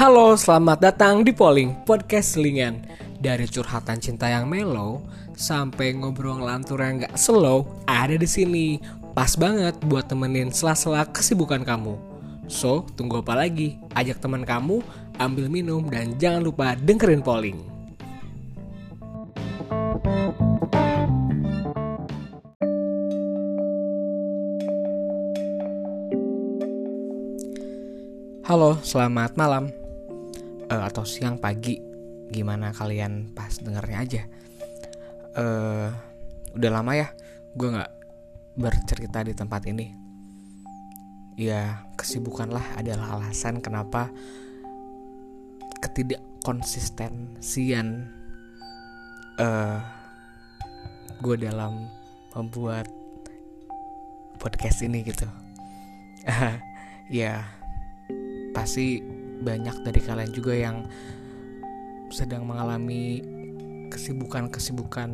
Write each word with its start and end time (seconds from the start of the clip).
Halo, 0.00 0.32
selamat 0.32 0.80
datang 0.80 1.20
di 1.20 1.28
Polling 1.28 1.84
Podcast 1.84 2.32
Selingan. 2.32 2.80
Dari 3.20 3.44
curhatan 3.44 4.00
cinta 4.00 4.32
yang 4.32 4.48
mellow 4.48 5.04
sampai 5.36 5.92
ngobrol 5.92 6.40
ngelantur 6.40 6.80
yang 6.80 7.04
gak 7.04 7.20
slow, 7.20 7.68
ada 7.84 8.16
di 8.16 8.24
sini. 8.24 8.80
Pas 9.12 9.36
banget 9.36 9.76
buat 9.84 10.08
temenin 10.08 10.48
sela-sela 10.48 11.04
kesibukan 11.04 11.60
kamu. 11.60 12.00
So, 12.48 12.88
tunggu 12.96 13.20
apa 13.20 13.44
lagi? 13.44 13.76
Ajak 13.92 14.24
teman 14.24 14.48
kamu, 14.48 14.80
ambil 15.20 15.52
minum, 15.52 15.84
dan 15.92 16.16
jangan 16.16 16.48
lupa 16.48 16.72
dengerin 16.80 17.20
Polling. 17.20 17.60
Halo, 28.48 28.80
selamat 28.80 29.36
malam 29.36 29.79
uh, 30.70 30.86
atau 30.86 31.02
siang 31.02 31.42
pagi, 31.42 31.74
gimana 32.30 32.70
kalian 32.70 33.34
pas 33.34 33.50
dengernya 33.58 33.98
aja. 33.98 34.22
Uh, 35.34 35.90
udah 36.54 36.70
lama 36.70 36.94
ya, 36.94 37.10
gue 37.58 37.68
nggak 37.68 37.92
bercerita 38.54 39.26
di 39.26 39.34
tempat 39.34 39.66
ini. 39.66 39.90
Ya, 41.34 41.82
kesibukanlah 41.98 42.78
adalah 42.78 43.18
alasan 43.18 43.58
kenapa 43.64 44.12
ketidakkonsistensian 45.80 48.12
uh, 49.40 49.80
gue 51.20 51.36
dalam 51.40 51.88
membuat 52.36 52.88
podcast 54.38 54.82
ini 54.84 55.02
gitu. 55.04 55.26
ya 57.08 57.44
pasti 58.52 59.00
banyak 59.40 59.76
dari 59.82 60.00
kalian 60.00 60.30
juga 60.30 60.54
yang 60.54 60.86
sedang 62.12 62.44
mengalami 62.44 63.22
kesibukan-kesibukan 63.90 65.10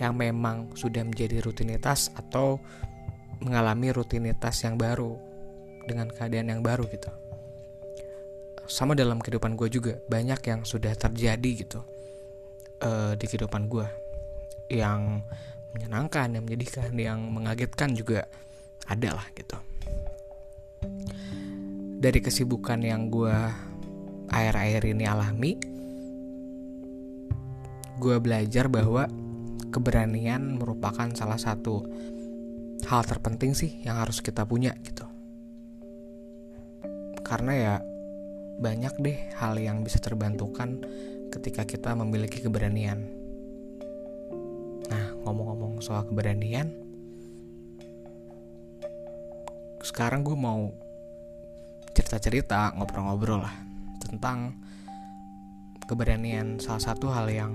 yang 0.00 0.14
memang 0.16 0.72
sudah 0.74 1.04
menjadi 1.04 1.40
rutinitas 1.44 2.10
atau 2.16 2.58
mengalami 3.42 3.92
rutinitas 3.94 4.62
yang 4.64 4.76
baru 4.78 5.16
dengan 5.86 6.10
keadaan 6.10 6.48
yang 6.50 6.62
baru 6.62 6.86
gitu. 6.90 7.10
Sama 8.66 8.94
dalam 8.94 9.18
kehidupan 9.18 9.58
gue 9.58 9.68
juga 9.68 9.98
banyak 10.06 10.40
yang 10.46 10.60
sudah 10.62 10.94
terjadi 10.94 11.50
gitu 11.66 11.80
uh, 12.80 13.12
di 13.18 13.24
kehidupan 13.26 13.66
gue 13.66 13.86
yang 14.72 15.20
menyenangkan, 15.76 16.32
yang 16.32 16.44
menyedihkan, 16.46 16.94
yang 16.96 17.20
mengagetkan 17.28 17.92
juga 17.92 18.24
ada 18.88 19.18
lah 19.18 19.26
gitu 19.36 19.56
dari 22.02 22.18
kesibukan 22.18 22.82
yang 22.82 23.14
gue 23.14 23.30
air-air 24.34 24.82
ini 24.90 25.06
alami 25.06 25.54
gue 28.02 28.16
belajar 28.18 28.66
bahwa 28.66 29.06
keberanian 29.70 30.58
merupakan 30.58 31.06
salah 31.14 31.38
satu 31.38 31.86
hal 32.90 33.06
terpenting 33.06 33.54
sih 33.54 33.78
yang 33.86 34.02
harus 34.02 34.18
kita 34.18 34.42
punya 34.42 34.74
gitu. 34.82 35.06
Karena 37.22 37.52
ya 37.54 37.74
banyak 38.58 38.98
deh 38.98 39.18
hal 39.38 39.54
yang 39.62 39.86
bisa 39.86 40.02
terbantukan 40.02 40.82
ketika 41.30 41.62
kita 41.62 41.94
memiliki 41.94 42.42
keberanian. 42.42 43.06
Nah 44.90 45.06
ngomong-ngomong 45.22 45.78
soal 45.78 46.02
keberanian 46.10 46.74
sekarang 49.86 50.26
gue 50.26 50.34
mau 50.34 50.74
cerita-cerita 51.92 52.72
ngobrol-ngobrol 52.76 53.44
lah 53.44 53.56
tentang 54.00 54.56
keberanian 55.84 56.56
salah 56.56 56.80
satu 56.80 57.12
hal 57.12 57.28
yang 57.28 57.52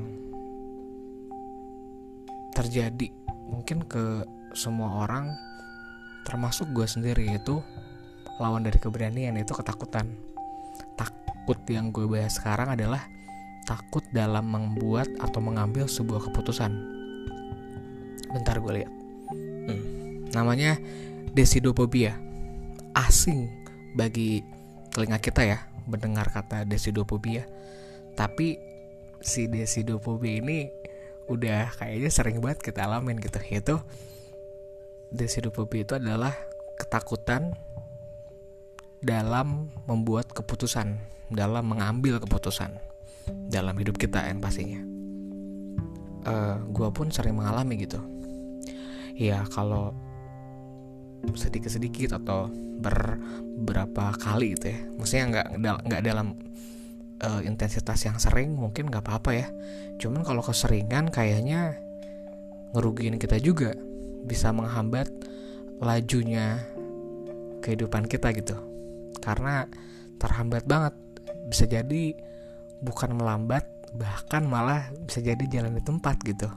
terjadi 2.54 3.14
mungkin 3.50 3.86
ke 3.86 4.26
semua 4.54 5.06
orang 5.06 5.30
termasuk 6.26 6.70
gue 6.74 6.84
sendiri 6.84 7.38
itu 7.38 7.62
lawan 8.38 8.66
dari 8.66 8.78
keberanian 8.78 9.38
itu 9.40 9.54
ketakutan. 9.56 10.14
Takut 11.00 11.58
yang 11.72 11.90
gue 11.90 12.06
bahas 12.06 12.38
sekarang 12.38 12.76
adalah 12.76 13.02
takut 13.66 14.04
dalam 14.14 14.46
membuat 14.48 15.10
atau 15.24 15.40
mengambil 15.42 15.90
sebuah 15.90 16.30
keputusan. 16.30 16.72
Bentar 18.32 18.60
gue 18.62 18.74
lihat. 18.84 18.94
Hmm. 19.68 19.84
namanya 20.32 20.80
desidopobia. 21.36 22.16
Asing 22.96 23.67
bagi 23.98 24.46
telinga 24.94 25.18
kita 25.18 25.42
ya 25.42 25.60
mendengar 25.90 26.30
kata 26.30 26.70
desidopobia 26.70 27.50
tapi 28.14 28.62
si 29.20 29.50
desidopobia 29.50 30.38
ini 30.38 30.70
udah 31.28 31.74
kayaknya 31.76 32.14
sering 32.14 32.38
banget 32.40 32.62
kita 32.62 32.86
alamin 32.86 33.18
gitu 33.20 33.42
yaitu 33.50 33.76
desidopobia 35.10 35.84
itu 35.84 35.98
adalah 35.98 36.32
ketakutan 36.78 37.58
dalam 39.02 39.70
membuat 39.90 40.30
keputusan 40.32 40.98
dalam 41.28 41.68
mengambil 41.68 42.24
keputusan 42.24 42.80
dalam 43.52 43.76
hidup 43.76 44.00
kita 44.00 44.24
yang 44.24 44.40
pastinya. 44.40 44.80
Uh, 46.28 46.32
eh, 46.32 46.56
gue 46.72 46.88
pun 46.92 47.12
sering 47.12 47.36
mengalami 47.36 47.84
gitu. 47.84 48.00
Ya 49.18 49.44
kalau 49.52 49.92
sedikit-sedikit 51.34 52.18
atau 52.18 52.50
beberapa 52.82 54.14
kali 54.16 54.54
gitu 54.58 54.74
ya. 54.74 54.80
Maksudnya 54.98 55.26
nggak 55.34 55.48
nggak 55.88 56.02
dalam 56.06 56.38
uh, 57.24 57.42
intensitas 57.42 58.06
yang 58.06 58.18
sering 58.22 58.54
mungkin 58.54 58.90
nggak 58.90 59.04
apa-apa 59.06 59.32
ya. 59.34 59.48
Cuman 59.98 60.22
kalau 60.22 60.46
keseringan 60.46 61.10
kayaknya 61.10 61.78
ngerugiin 62.76 63.18
kita 63.18 63.42
juga 63.42 63.74
bisa 64.28 64.54
menghambat 64.54 65.10
lajunya 65.82 66.62
kehidupan 67.66 68.06
kita 68.06 68.34
gitu. 68.38 68.58
Karena 69.22 69.66
terhambat 70.22 70.66
banget. 70.70 70.94
Bisa 71.48 71.64
jadi 71.64 72.14
bukan 72.84 73.18
melambat 73.18 73.66
bahkan 73.96 74.46
malah 74.46 74.92
bisa 75.08 75.24
jadi 75.24 75.42
jalan 75.50 75.74
di 75.80 75.84
tempat 75.84 76.22
gitu. 76.28 76.50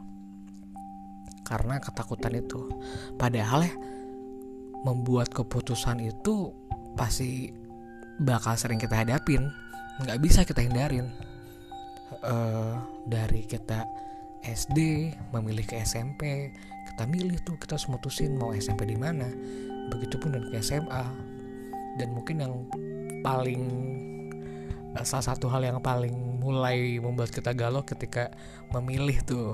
Karena 1.46 1.80
ketakutan 1.80 2.36
itu. 2.36 2.68
Padahal 3.16 3.66
ya 3.66 3.74
membuat 4.84 5.28
keputusan 5.32 6.00
itu 6.00 6.52
pasti 6.96 7.52
bakal 8.20 8.56
sering 8.56 8.80
kita 8.80 9.04
hadapin. 9.04 9.48
Nggak 10.00 10.18
bisa 10.20 10.40
kita 10.44 10.64
hindarin. 10.64 11.08
Uh, 12.20 12.74
dari 13.06 13.46
kita 13.46 13.86
SD 14.42 15.12
memilih 15.30 15.62
ke 15.62 15.78
SMP 15.78 16.50
kita 16.90 17.06
milih 17.06 17.38
tuh 17.46 17.54
kita 17.54 17.78
harus 17.78 17.86
mutusin 17.86 18.34
mau 18.34 18.52
SMP 18.56 18.88
di 18.88 18.98
mana. 18.98 19.28
Begitupun 19.92 20.34
dan 20.34 20.44
ke 20.50 20.58
SMA 20.60 21.04
dan 21.96 22.08
mungkin 22.12 22.36
yang 22.42 22.54
paling 23.20 23.62
uh, 24.96 25.04
salah 25.04 25.34
satu 25.34 25.46
hal 25.52 25.64
yang 25.64 25.78
paling 25.80 26.40
mulai 26.40 26.96
membuat 26.98 27.30
kita 27.30 27.52
galau 27.52 27.84
ketika 27.84 28.32
memilih 28.72 29.18
tuh 29.22 29.48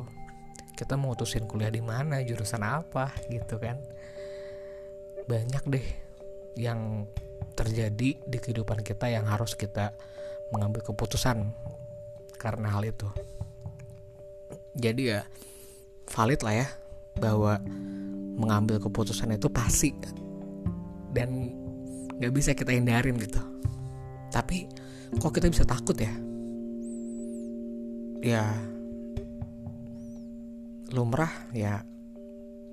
kita 0.76 0.94
mutusin 0.94 1.48
kuliah 1.48 1.72
di 1.72 1.80
mana 1.80 2.20
jurusan 2.20 2.60
apa 2.60 3.10
gitu 3.32 3.56
kan 3.56 3.80
banyak 5.26 5.62
deh 5.66 5.86
yang 6.56 7.04
terjadi 7.58 8.16
di 8.16 8.38
kehidupan 8.38 8.80
kita 8.80 9.10
yang 9.10 9.26
harus 9.26 9.58
kita 9.58 9.92
mengambil 10.54 10.86
keputusan 10.86 11.50
karena 12.38 12.70
hal 12.70 12.86
itu. 12.86 13.08
Jadi 14.76 15.02
ya 15.10 15.24
valid 16.06 16.40
lah 16.46 16.54
ya 16.64 16.68
bahwa 17.18 17.58
mengambil 18.36 18.78
keputusan 18.78 19.34
itu 19.34 19.48
pasti 19.48 19.90
dan 21.16 21.50
nggak 22.20 22.32
bisa 22.32 22.52
kita 22.52 22.76
hindarin 22.76 23.16
gitu. 23.18 23.40
Tapi 24.30 24.68
kok 25.16 25.32
kita 25.32 25.48
bisa 25.48 25.64
takut 25.64 25.96
ya? 25.96 26.12
Ya 28.20 28.44
lumrah 30.92 31.32
ya 31.50 31.82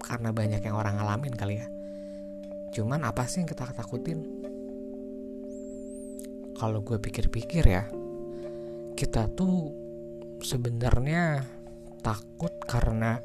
karena 0.03 0.29
banyak 0.29 0.61
yang 0.61 0.77
orang 0.77 1.01
ngalamin 1.01 1.33
kali 1.33 1.57
ya 1.57 1.67
Cuman 2.73 3.05
apa 3.05 3.29
sih 3.29 3.45
yang 3.45 3.49
kita 3.49 3.69
takutin? 3.69 4.25
Kalau 6.57 6.81
gue 6.81 6.97
pikir-pikir 6.97 7.63
ya, 7.69 7.85
kita 8.97 9.29
tuh 9.37 9.69
sebenarnya 10.41 11.45
takut 12.01 12.51
karena 12.65 13.21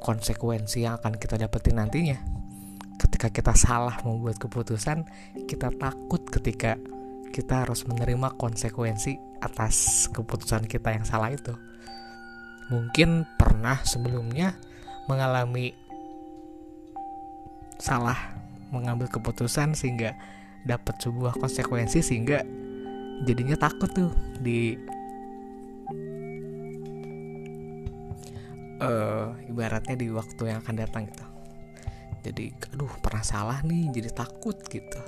konsekuensi 0.00 0.88
yang 0.88 0.96
akan 0.96 1.20
kita 1.20 1.36
dapetin 1.36 1.76
nantinya. 1.76 2.18
Ketika 2.96 3.28
kita 3.28 3.52
salah 3.52 4.00
membuat 4.00 4.40
keputusan, 4.40 5.04
kita 5.44 5.68
takut 5.76 6.24
ketika 6.32 6.80
kita 7.36 7.68
harus 7.68 7.84
menerima 7.84 8.32
konsekuensi 8.40 9.20
atas 9.44 10.08
keputusan 10.08 10.64
kita 10.64 10.96
yang 10.96 11.04
salah 11.04 11.28
itu. 11.28 11.52
Mungkin 12.72 13.28
pernah 13.36 13.84
sebelumnya 13.84 14.56
mengalami 15.06 15.70
salah 17.78 18.16
mengambil 18.72 19.06
keputusan 19.08 19.76
sehingga 19.76 20.16
dapat 20.66 20.98
sebuah 20.98 21.38
konsekuensi 21.38 22.02
sehingga 22.02 22.42
jadinya 23.22 23.54
takut 23.56 23.88
tuh 23.94 24.10
di 24.42 24.74
uh, 28.82 29.32
ibaratnya 29.46 29.96
di 29.96 30.10
waktu 30.10 30.42
yang 30.52 30.58
akan 30.60 30.76
datang 30.76 31.08
gitu. 31.08 31.26
Jadi 32.26 32.44
aduh 32.74 32.90
pernah 32.98 33.22
salah 33.22 33.62
nih 33.62 33.94
jadi 33.94 34.10
takut 34.10 34.58
gitu. 34.66 35.00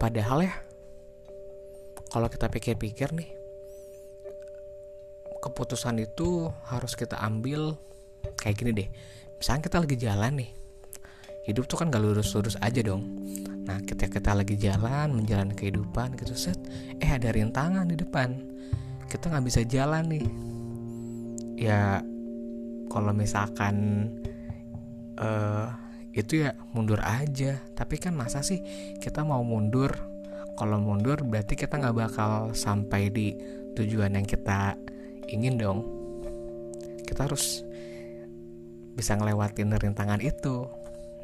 Padahal 0.00 0.48
ya 0.48 0.54
kalau 2.08 2.30
kita 2.32 2.48
pikir-pikir 2.48 3.12
nih 3.12 3.30
keputusan 5.44 6.00
itu 6.00 6.48
harus 6.72 6.96
kita 6.96 7.20
ambil 7.20 7.76
kayak 8.40 8.56
gini 8.56 8.72
deh 8.72 8.88
misalnya 9.44 9.68
kita 9.68 9.76
lagi 9.84 9.96
jalan 10.00 10.32
nih 10.40 10.50
hidup 11.44 11.68
tuh 11.68 11.76
kan 11.76 11.92
gak 11.92 12.00
lurus-lurus 12.00 12.56
aja 12.64 12.80
dong. 12.80 13.04
Nah 13.68 13.76
ketika 13.84 14.16
kita 14.16 14.32
lagi 14.32 14.56
jalan 14.56 15.12
menjalani 15.12 15.52
kehidupan 15.52 16.16
gitu 16.16 16.32
set 16.32 16.56
eh 16.96 17.12
ada 17.12 17.28
rintangan 17.28 17.84
di 17.84 17.92
depan. 18.00 18.40
Kita 19.04 19.28
nggak 19.28 19.44
bisa 19.44 19.60
jalan 19.68 20.08
nih. 20.08 20.26
Ya 21.60 22.00
kalau 22.88 23.12
misalkan 23.12 23.76
uh, 25.20 25.68
itu 26.16 26.48
ya 26.48 26.56
mundur 26.72 27.04
aja. 27.04 27.60
Tapi 27.76 28.00
kan 28.00 28.16
masa 28.16 28.40
sih 28.40 28.64
kita 28.96 29.28
mau 29.28 29.44
mundur? 29.44 29.92
Kalau 30.56 30.80
mundur 30.80 31.20
berarti 31.20 31.52
kita 31.52 31.76
nggak 31.84 31.96
bakal 32.00 32.56
sampai 32.56 33.12
di 33.12 33.36
tujuan 33.76 34.16
yang 34.16 34.24
kita 34.24 34.72
ingin 35.28 35.60
dong. 35.60 35.84
Kita 37.04 37.28
harus 37.28 37.60
bisa 38.94 39.18
ngelewatin 39.18 39.74
rintangan 39.74 40.22
itu. 40.22 40.70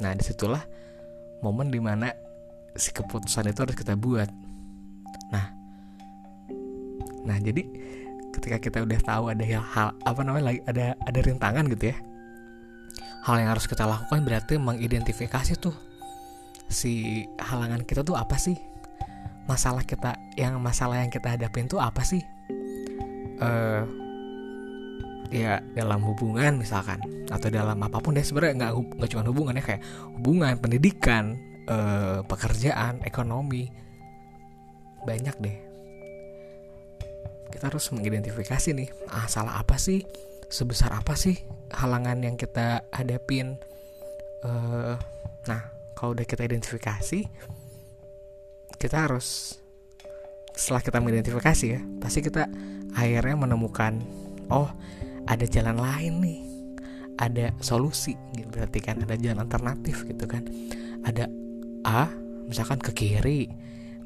Nah 0.02 0.12
di 0.14 0.22
situlah 0.26 0.62
momen 1.40 1.70
di 1.70 1.78
mana 1.78 2.12
si 2.76 2.90
keputusan 2.92 3.50
itu 3.50 3.62
harus 3.62 3.76
kita 3.78 3.94
buat. 3.96 4.28
Nah 5.30 5.46
nah 7.24 7.36
jadi 7.38 7.62
ketika 8.34 8.58
kita 8.62 8.78
udah 8.86 9.00
tahu 9.02 9.24
ada 9.30 9.42
hal, 9.42 9.62
hal 9.62 9.88
apa 10.06 10.20
namanya 10.22 10.54
lagi 10.54 10.60
ada 10.64 10.94
ada 11.02 11.18
rintangan 11.20 11.66
gitu 11.66 11.90
ya 11.90 11.96
hal 13.20 13.36
yang 13.36 13.52
harus 13.52 13.68
kita 13.68 13.84
lakukan 13.84 14.24
berarti 14.24 14.56
mengidentifikasi 14.56 15.60
tuh 15.60 15.76
si 16.70 17.26
halangan 17.36 17.84
kita 17.84 18.06
tuh 18.06 18.16
apa 18.16 18.38
sih? 18.40 18.56
Masalah 19.44 19.82
kita 19.82 20.16
yang 20.38 20.56
masalah 20.62 21.02
yang 21.02 21.10
kita 21.10 21.34
hadapin 21.34 21.66
tuh 21.66 21.82
apa 21.82 22.00
sih? 22.06 22.22
Uh, 23.42 23.84
ya 25.30 25.62
dalam 25.78 26.02
hubungan 26.02 26.58
misalkan 26.58 26.98
atau 27.30 27.48
dalam 27.48 27.78
apa 27.78 28.02
pun 28.02 28.18
deh 28.18 28.26
sebenarnya 28.26 28.66
nggak 28.66 28.72
nggak 28.98 29.10
cuma 29.14 29.22
hubungan 29.26 29.54
ya 29.58 29.64
kayak 29.64 29.82
hubungan 30.18 30.54
pendidikan 30.58 31.38
uh, 31.70 32.26
pekerjaan 32.26 32.98
ekonomi 33.06 33.70
banyak 35.06 35.36
deh. 35.40 35.56
Kita 37.50 37.70
harus 37.70 37.90
mengidentifikasi 37.94 38.68
nih 38.74 38.88
ah 39.10 39.26
salah 39.26 39.58
apa 39.58 39.78
sih 39.78 40.02
sebesar 40.50 40.90
apa 40.98 41.14
sih 41.14 41.38
halangan 41.70 42.18
yang 42.26 42.34
kita 42.34 42.82
hadapin 42.90 43.54
uh, 44.42 44.98
nah 45.46 45.62
kalau 45.94 46.12
udah 46.18 46.26
kita 46.26 46.42
identifikasi 46.50 47.22
kita 48.76 48.96
harus 48.98 49.60
setelah 50.58 50.82
kita 50.82 50.98
mengidentifikasi 50.98 51.66
ya 51.70 51.80
pasti 52.02 52.20
kita 52.20 52.50
akhirnya 52.98 53.46
menemukan 53.46 54.02
oh 54.50 54.68
ada 55.30 55.46
jalan 55.46 55.78
lain 55.78 56.14
nih 56.18 56.40
ada 57.22 57.54
solusi 57.62 58.18
gitu 58.34 58.50
berarti 58.50 58.82
kan 58.82 58.98
ada 59.06 59.14
jalan 59.14 59.46
alternatif 59.46 60.02
gitu 60.02 60.26
kan 60.26 60.42
ada 61.06 61.30
A 61.86 62.10
misalkan 62.50 62.82
ke 62.82 62.90
kiri 62.90 63.46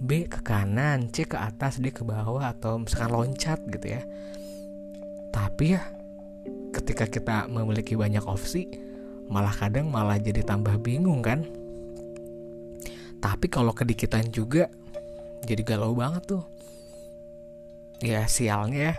B 0.04 0.26
ke 0.26 0.42
kanan, 0.42 1.08
C 1.14 1.24
ke 1.24 1.38
atas, 1.38 1.78
D 1.78 1.94
ke 1.94 2.02
bawah 2.02 2.50
atau 2.50 2.82
misalkan 2.82 3.14
loncat 3.14 3.58
gitu 3.70 3.86
ya. 3.94 4.02
Tapi 5.30 5.78
ya 5.78 5.82
ketika 6.74 7.06
kita 7.06 7.36
memiliki 7.46 7.94
banyak 7.94 8.22
opsi, 8.26 8.66
malah 9.30 9.54
kadang 9.54 9.88
malah 9.88 10.18
jadi 10.18 10.42
tambah 10.42 10.82
bingung 10.82 11.22
kan. 11.22 11.46
Tapi 13.22 13.46
kalau 13.48 13.72
kedikitan 13.72 14.28
juga 14.34 14.68
jadi 15.46 15.62
galau 15.64 15.94
banget 15.94 16.36
tuh. 16.36 16.44
Ya 18.04 18.26
sialnya 18.28 18.92
ya, 18.92 18.94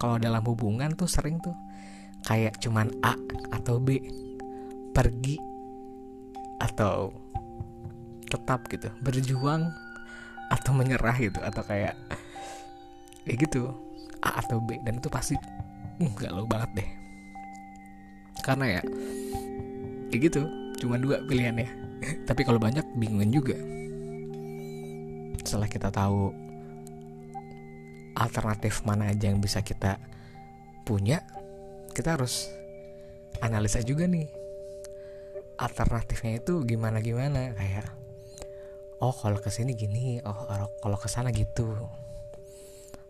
kalau 0.00 0.16
dalam 0.20 0.42
hubungan 0.44 0.92
tuh 0.94 1.08
sering 1.08 1.40
tuh 1.40 1.54
kayak 2.24 2.56
cuman 2.60 2.88
A 3.04 3.16
atau 3.52 3.76
B 3.80 4.00
pergi 4.94 5.36
atau 6.62 7.12
tetap 8.30 8.66
gitu 8.72 8.88
berjuang 9.04 9.68
atau 10.48 10.72
menyerah 10.72 11.16
gitu 11.18 11.40
atau 11.42 11.62
kayak 11.66 11.94
ya 13.24 13.34
gitu 13.34 13.72
A 14.24 14.40
atau 14.40 14.60
B 14.60 14.80
dan 14.84 15.00
itu 15.00 15.08
pasti 15.12 15.36
uh, 16.00 16.12
galau 16.16 16.48
banget 16.48 16.70
deh. 16.80 16.88
Karena 18.40 18.80
ya 18.80 18.82
kayak 20.08 20.20
gitu 20.32 20.40
cuma 20.84 20.96
dua 20.96 21.20
pilihannya. 21.28 21.68
Tapi 22.28 22.40
kalau 22.44 22.60
banyak 22.60 22.84
bingung 22.96 23.28
juga. 23.28 23.56
Setelah 25.44 25.68
kita 25.68 25.92
tahu 25.92 26.32
alternatif 28.14 28.86
mana 28.86 29.10
aja 29.10 29.30
yang 29.30 29.42
bisa 29.42 29.60
kita 29.60 29.98
punya 30.86 31.26
kita 31.94 32.18
harus 32.18 32.50
analisa 33.38 33.82
juga 33.82 34.06
nih. 34.06 34.26
Alternatifnya 35.54 36.42
itu 36.42 36.66
gimana 36.66 36.98
gimana? 36.98 37.54
Kayak 37.54 37.90
oh 38.98 39.14
kalau 39.14 39.38
ke 39.38 39.50
sini 39.50 39.78
gini 39.78 40.18
oh 40.22 40.46
kalau 40.82 40.98
ke 40.98 41.06
sana 41.06 41.30
gitu. 41.30 41.70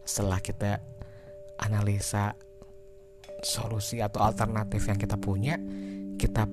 Setelah 0.04 0.40
kita 0.44 0.80
analisa 1.60 2.36
solusi 3.40 4.00
atau 4.00 4.24
alternatif 4.24 4.84
yang 4.88 5.00
kita 5.00 5.16
punya 5.16 5.56
kita 6.20 6.44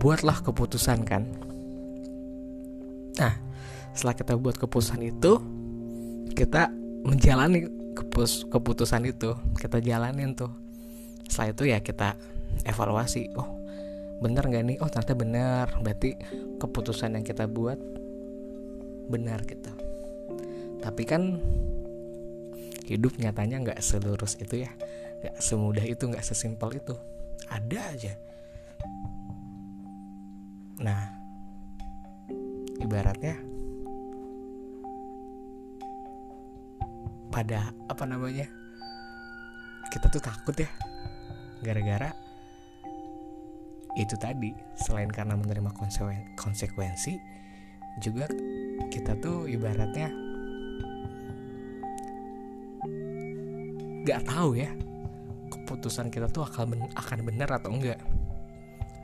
buatlah 0.00 0.44
keputusan 0.44 1.04
kan? 1.08 1.24
Nah 3.16 3.34
setelah 3.96 4.14
kita 4.16 4.32
buat 4.36 4.56
keputusan 4.60 5.00
itu 5.02 5.40
kita 6.36 6.79
menjalani 7.04 7.66
keputusan 8.50 9.02
itu 9.08 9.34
kita 9.56 9.80
jalanin 9.80 10.36
tuh. 10.36 10.52
Setelah 11.26 11.48
itu 11.52 11.62
ya 11.70 11.78
kita 11.80 12.18
evaluasi 12.66 13.30
oh 13.38 13.48
bener 14.20 14.44
nggak 14.46 14.64
nih? 14.66 14.76
Oh 14.84 14.88
ternyata 14.88 15.14
bener 15.16 15.66
berarti 15.80 16.16
keputusan 16.60 17.16
yang 17.16 17.24
kita 17.24 17.48
buat 17.48 17.78
benar 19.08 19.42
gitu. 19.48 19.72
Tapi 20.80 21.02
kan 21.04 21.40
hidup 22.86 23.16
nyatanya 23.16 23.70
nggak 23.70 23.80
selurus 23.80 24.36
itu 24.40 24.64
ya. 24.66 24.70
Nggak 25.20 25.36
semudah 25.40 25.84
itu 25.84 26.04
nggak 26.08 26.24
sesimpel 26.24 26.76
itu. 26.76 26.94
Ada 27.48 27.80
aja. 27.96 28.12
Nah 30.80 31.16
ibaratnya 32.80 33.49
pada 37.30 37.70
apa 37.88 38.04
namanya? 38.04 38.46
Kita 39.90 40.06
tuh 40.10 40.22
takut 40.22 40.54
ya. 40.58 40.70
Gara-gara 41.64 42.10
itu 43.98 44.14
tadi 44.14 44.54
selain 44.78 45.10
karena 45.10 45.34
menerima 45.34 45.74
konsekuensi 46.38 47.18
juga 47.98 48.30
kita 48.86 49.18
tuh 49.18 49.50
ibaratnya 49.50 50.14
nggak 54.06 54.22
tahu 54.30 54.56
ya 54.56 54.70
keputusan 55.50 56.08
kita 56.08 56.30
tuh 56.30 56.46
akan 56.46 56.64
ben 56.70 56.80
akan 56.94 57.18
benar 57.26 57.50
atau 57.50 57.70
enggak. 57.74 57.98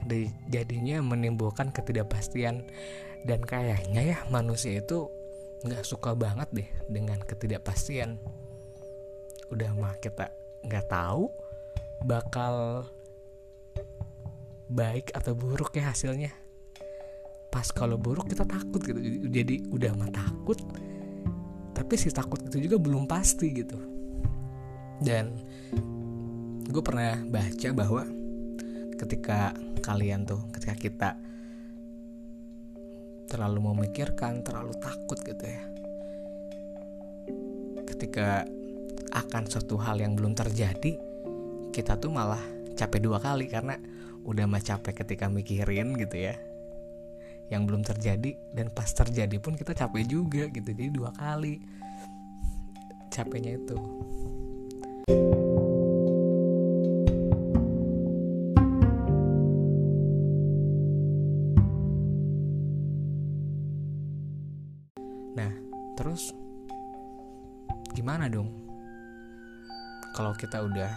Jadi, 0.06 0.30
jadinya 0.46 1.02
menimbulkan 1.02 1.74
ketidakpastian 1.74 2.62
dan 3.26 3.40
kayaknya 3.42 4.14
ya 4.14 4.18
manusia 4.30 4.78
itu 4.78 5.10
nggak 5.66 5.84
suka 5.84 6.14
banget 6.14 6.48
deh 6.54 6.68
dengan 6.86 7.18
ketidakpastian. 7.22 8.16
Udah 9.50 9.70
mah 9.74 9.94
kita 9.98 10.30
nggak 10.66 10.86
tahu 10.90 11.30
bakal 12.06 12.86
baik 14.70 15.10
atau 15.14 15.34
buruk 15.34 15.74
ya 15.78 15.90
hasilnya. 15.90 16.30
Pas 17.50 17.66
kalau 17.70 17.98
buruk 17.98 18.30
kita 18.30 18.46
takut 18.46 18.82
gitu. 18.82 18.98
Jadi 19.26 19.66
udah 19.70 19.92
mah 19.94 20.10
takut 20.10 20.58
tapi 21.76 21.92
si 22.00 22.08
takut 22.08 22.40
itu 22.40 22.66
juga 22.66 22.80
belum 22.80 23.04
pasti 23.04 23.52
gitu. 23.52 23.76
Dan 24.96 25.36
gue 26.66 26.82
pernah 26.82 27.20
baca 27.28 27.68
bahwa 27.76 28.02
ketika 28.96 29.52
kalian 29.84 30.24
tuh 30.24 30.40
ketika 30.56 30.74
kita 30.74 31.10
terlalu 33.26 33.74
memikirkan 33.74 34.42
terlalu 34.46 34.74
takut 34.78 35.18
gitu 35.20 35.44
ya. 35.44 35.62
Ketika 37.86 38.46
akan 39.14 39.42
suatu 39.50 39.78
hal 39.80 40.02
yang 40.02 40.14
belum 40.14 40.34
terjadi 40.34 40.98
kita 41.70 42.00
tuh 42.00 42.10
malah 42.10 42.40
capek 42.74 43.04
dua 43.04 43.20
kali 43.20 43.50
karena 43.50 43.76
udah 44.26 44.44
mah 44.48 44.62
capek 44.62 45.04
ketika 45.04 45.30
mikirin 45.30 45.94
gitu 45.98 46.16
ya 46.30 46.34
yang 47.52 47.66
belum 47.66 47.82
terjadi. 47.86 48.34
Dan 48.54 48.70
pas 48.70 48.88
terjadi 48.90 49.38
pun 49.38 49.54
kita 49.54 49.74
capek 49.74 50.02
juga 50.06 50.46
gitu 50.50 50.70
jadi 50.72 50.90
dua 50.90 51.10
kali 51.14 51.58
capeknya 53.16 53.56
itu 53.56 53.78
gimana 68.26 68.42
dong? 68.42 68.50
Kalau 70.10 70.32
kita 70.34 70.58
udah 70.66 70.90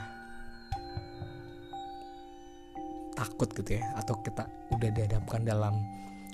takut 3.14 3.54
gitu 3.54 3.78
ya 3.78 3.86
atau 4.02 4.18
kita 4.26 4.50
udah 4.74 4.90
dihadapkan 4.90 5.46
dalam 5.46 5.78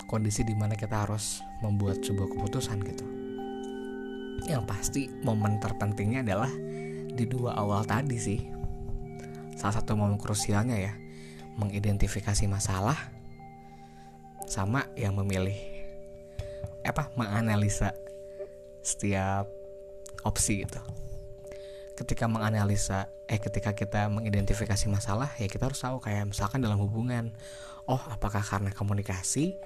kondisi 0.08 0.40
di 0.40 0.56
mana 0.56 0.72
kita 0.72 1.04
harus 1.04 1.44
membuat 1.60 2.00
sebuah 2.00 2.32
keputusan 2.32 2.80
gitu. 2.80 3.04
Yang 4.48 4.64
pasti 4.64 5.02
momen 5.20 5.60
terpentingnya 5.60 6.24
adalah 6.24 6.48
di 7.12 7.24
dua 7.28 7.60
awal 7.60 7.84
tadi 7.84 8.16
sih. 8.16 8.40
Salah 9.52 9.76
satu 9.76 10.00
momen 10.00 10.16
krusialnya 10.16 10.80
ya 10.80 10.96
mengidentifikasi 11.60 12.48
masalah 12.48 12.96
sama 14.48 14.88
yang 14.96 15.12
memilih 15.12 15.60
apa 16.88 17.12
menganalisa 17.20 17.92
setiap 18.80 19.55
opsi 20.26 20.66
gitu. 20.66 20.82
Ketika 21.96 22.28
menganalisa 22.28 23.08
eh 23.26 23.40
ketika 23.40 23.72
kita 23.72 24.06
mengidentifikasi 24.12 24.86
masalah 24.92 25.32
ya 25.40 25.48
kita 25.48 25.66
harus 25.66 25.80
tahu 25.80 25.98
kayak 25.98 26.30
misalkan 26.30 26.62
dalam 26.62 26.78
hubungan 26.78 27.34
oh 27.90 27.98
apakah 28.10 28.38
karena 28.38 28.70
komunikasi 28.70 29.58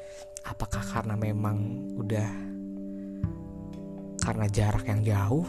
apakah 0.49 0.81
karena 0.81 1.19
memang 1.19 1.91
udah 2.01 2.29
karena 4.21 4.47
jarak 4.49 4.85
yang 4.89 5.03
jauh 5.05 5.49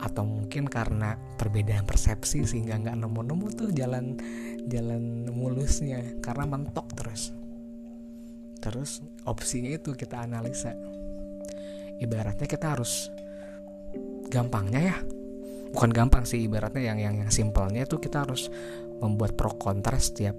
atau 0.00 0.24
mungkin 0.24 0.64
karena 0.64 1.20
perbedaan 1.36 1.84
persepsi 1.84 2.48
sehingga 2.48 2.80
nggak 2.80 2.96
nemu-nemu 2.96 3.46
tuh 3.52 3.68
jalan 3.76 4.16
jalan 4.64 5.28
mulusnya 5.28 6.00
karena 6.24 6.48
mentok 6.48 6.88
terus. 6.96 7.36
Terus 8.60 9.04
opsinya 9.28 9.72
itu 9.72 9.92
kita 9.92 10.24
analisa. 10.24 10.72
Ibaratnya 12.00 12.48
kita 12.48 12.72
harus 12.72 13.12
gampangnya 14.30 14.80
ya. 14.94 14.96
Bukan 15.70 15.90
gampang 15.90 16.26
sih 16.26 16.46
ibaratnya 16.46 16.94
yang 16.94 16.98
yang 16.98 17.14
yang 17.26 17.30
simpelnya 17.30 17.86
itu 17.86 17.98
kita 17.98 18.26
harus 18.26 18.50
membuat 19.02 19.34
pro 19.34 19.54
kontra 19.54 19.98
setiap 19.98 20.34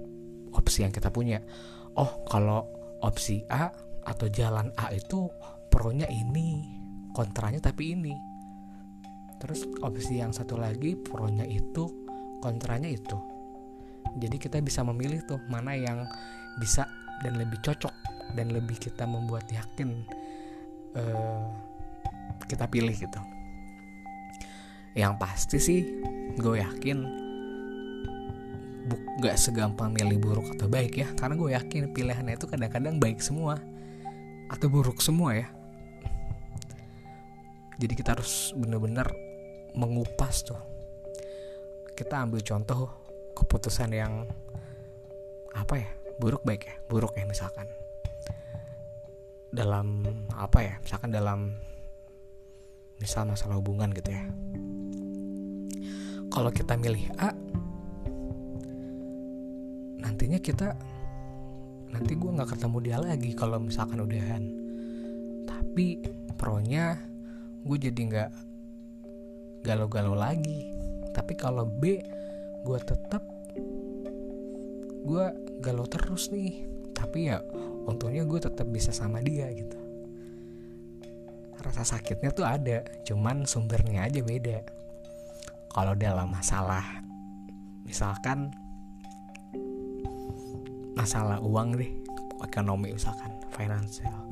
opsi 0.52 0.84
yang 0.84 0.92
kita 0.92 1.12
punya. 1.12 1.40
Oh 1.96 2.24
kalau 2.28 2.68
opsi 3.04 3.44
A 3.48 3.68
atau 4.02 4.26
jalan 4.32 4.72
A 4.80 4.90
itu 4.92 5.28
pro-nya 5.68 6.08
ini 6.08 6.64
kontranya 7.12 7.60
tapi 7.60 7.96
ini. 7.96 8.12
Terus 9.40 9.68
opsi 9.84 10.20
yang 10.20 10.32
satu 10.32 10.56
lagi 10.56 10.96
pro-nya 10.96 11.44
itu 11.48 11.88
kontranya 12.40 12.88
itu. 12.88 13.16
Jadi 14.20 14.36
kita 14.36 14.60
bisa 14.60 14.84
memilih 14.84 15.24
tuh 15.24 15.40
mana 15.48 15.72
yang 15.72 16.04
bisa 16.60 16.84
dan 17.24 17.40
lebih 17.40 17.56
cocok 17.64 17.94
dan 18.36 18.52
lebih 18.52 18.76
kita 18.76 19.08
membuat 19.08 19.48
yakin 19.48 20.04
uh, 20.96 21.48
kita 22.48 22.68
pilih 22.68 22.92
gitu 22.92 23.31
yang 24.92 25.16
pasti 25.16 25.56
sih 25.56 25.80
gue 26.36 26.60
yakin 26.60 27.22
gak 29.22 29.38
segampang 29.38 29.94
milih 29.94 30.18
buruk 30.18 30.46
atau 30.58 30.66
baik 30.66 30.98
ya. 30.98 31.08
Karena 31.14 31.38
gue 31.38 31.50
yakin 31.54 31.94
pilihannya 31.94 32.34
itu 32.34 32.46
kadang-kadang 32.50 32.98
baik 32.98 33.22
semua. 33.22 33.60
Atau 34.50 34.68
buruk 34.68 34.98
semua 34.98 35.38
ya. 35.38 35.48
Jadi 37.78 37.94
kita 37.94 38.18
harus 38.18 38.52
bener-bener 38.58 39.06
mengupas 39.78 40.44
tuh. 40.44 40.58
Kita 41.94 42.20
ambil 42.26 42.42
contoh 42.42 42.90
keputusan 43.38 43.90
yang 43.94 44.26
apa 45.54 45.74
ya? 45.78 45.90
Buruk 46.18 46.44
baik 46.44 46.68
ya? 46.68 46.74
Buruk 46.90 47.16
ya 47.16 47.24
misalkan. 47.24 47.70
Dalam 49.52 50.04
apa 50.36 50.58
ya? 50.60 50.74
Misalkan 50.82 51.10
dalam 51.14 51.56
misal 53.02 53.26
masalah 53.26 53.58
hubungan 53.58 53.90
gitu 53.90 54.14
ya. 54.14 54.22
Kalau 56.30 56.54
kita 56.54 56.78
milih 56.78 57.10
A 57.18 57.34
nantinya 59.98 60.38
kita 60.38 60.78
nanti 61.90 62.14
gue 62.14 62.30
nggak 62.30 62.54
ketemu 62.54 62.78
dia 62.78 62.98
lagi 63.02 63.34
kalau 63.34 63.58
misalkan 63.58 64.06
udahan. 64.06 64.46
Tapi 65.50 66.06
pronya 66.38 66.94
gue 67.66 67.76
jadi 67.90 68.00
nggak 68.00 68.30
galau-galau 69.66 70.14
lagi. 70.14 70.70
Tapi 71.10 71.34
kalau 71.34 71.66
B 71.66 71.98
gue 72.62 72.78
tetap 72.86 73.26
gue 75.02 75.24
galau 75.58 75.90
terus 75.90 76.30
nih. 76.30 76.70
Tapi 76.94 77.34
ya 77.34 77.42
untungnya 77.82 78.22
gue 78.22 78.38
tetap 78.38 78.70
bisa 78.70 78.94
sama 78.94 79.18
dia 79.18 79.50
gitu 79.50 79.81
rasa 81.62 81.86
sakitnya 81.86 82.34
tuh 82.34 82.44
ada 82.44 82.82
cuman 83.06 83.46
sumbernya 83.46 84.10
aja 84.10 84.20
beda. 84.20 84.58
Kalau 85.72 85.96
dalam 85.96 86.28
masalah 86.28 86.84
misalkan 87.86 88.52
masalah 90.92 91.40
uang 91.40 91.80
deh 91.80 91.90
ekonomi 92.44 92.92
misalkan 92.92 93.32
financial 93.50 94.28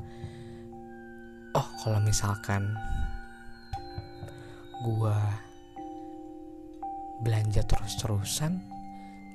oh 1.56 1.68
kalau 1.82 1.99
misalkan 2.04 2.76
gua 4.84 5.16
belanja 7.20 7.60
terus-terusan 7.68 8.60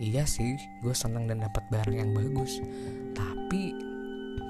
iya 0.02 0.26
sih 0.26 0.58
gue 0.82 0.92
seneng 0.92 1.30
dan 1.30 1.46
dapat 1.46 1.64
barang 1.72 1.96
yang 1.96 2.12
bagus. 2.12 2.60
Tapi 3.16 3.72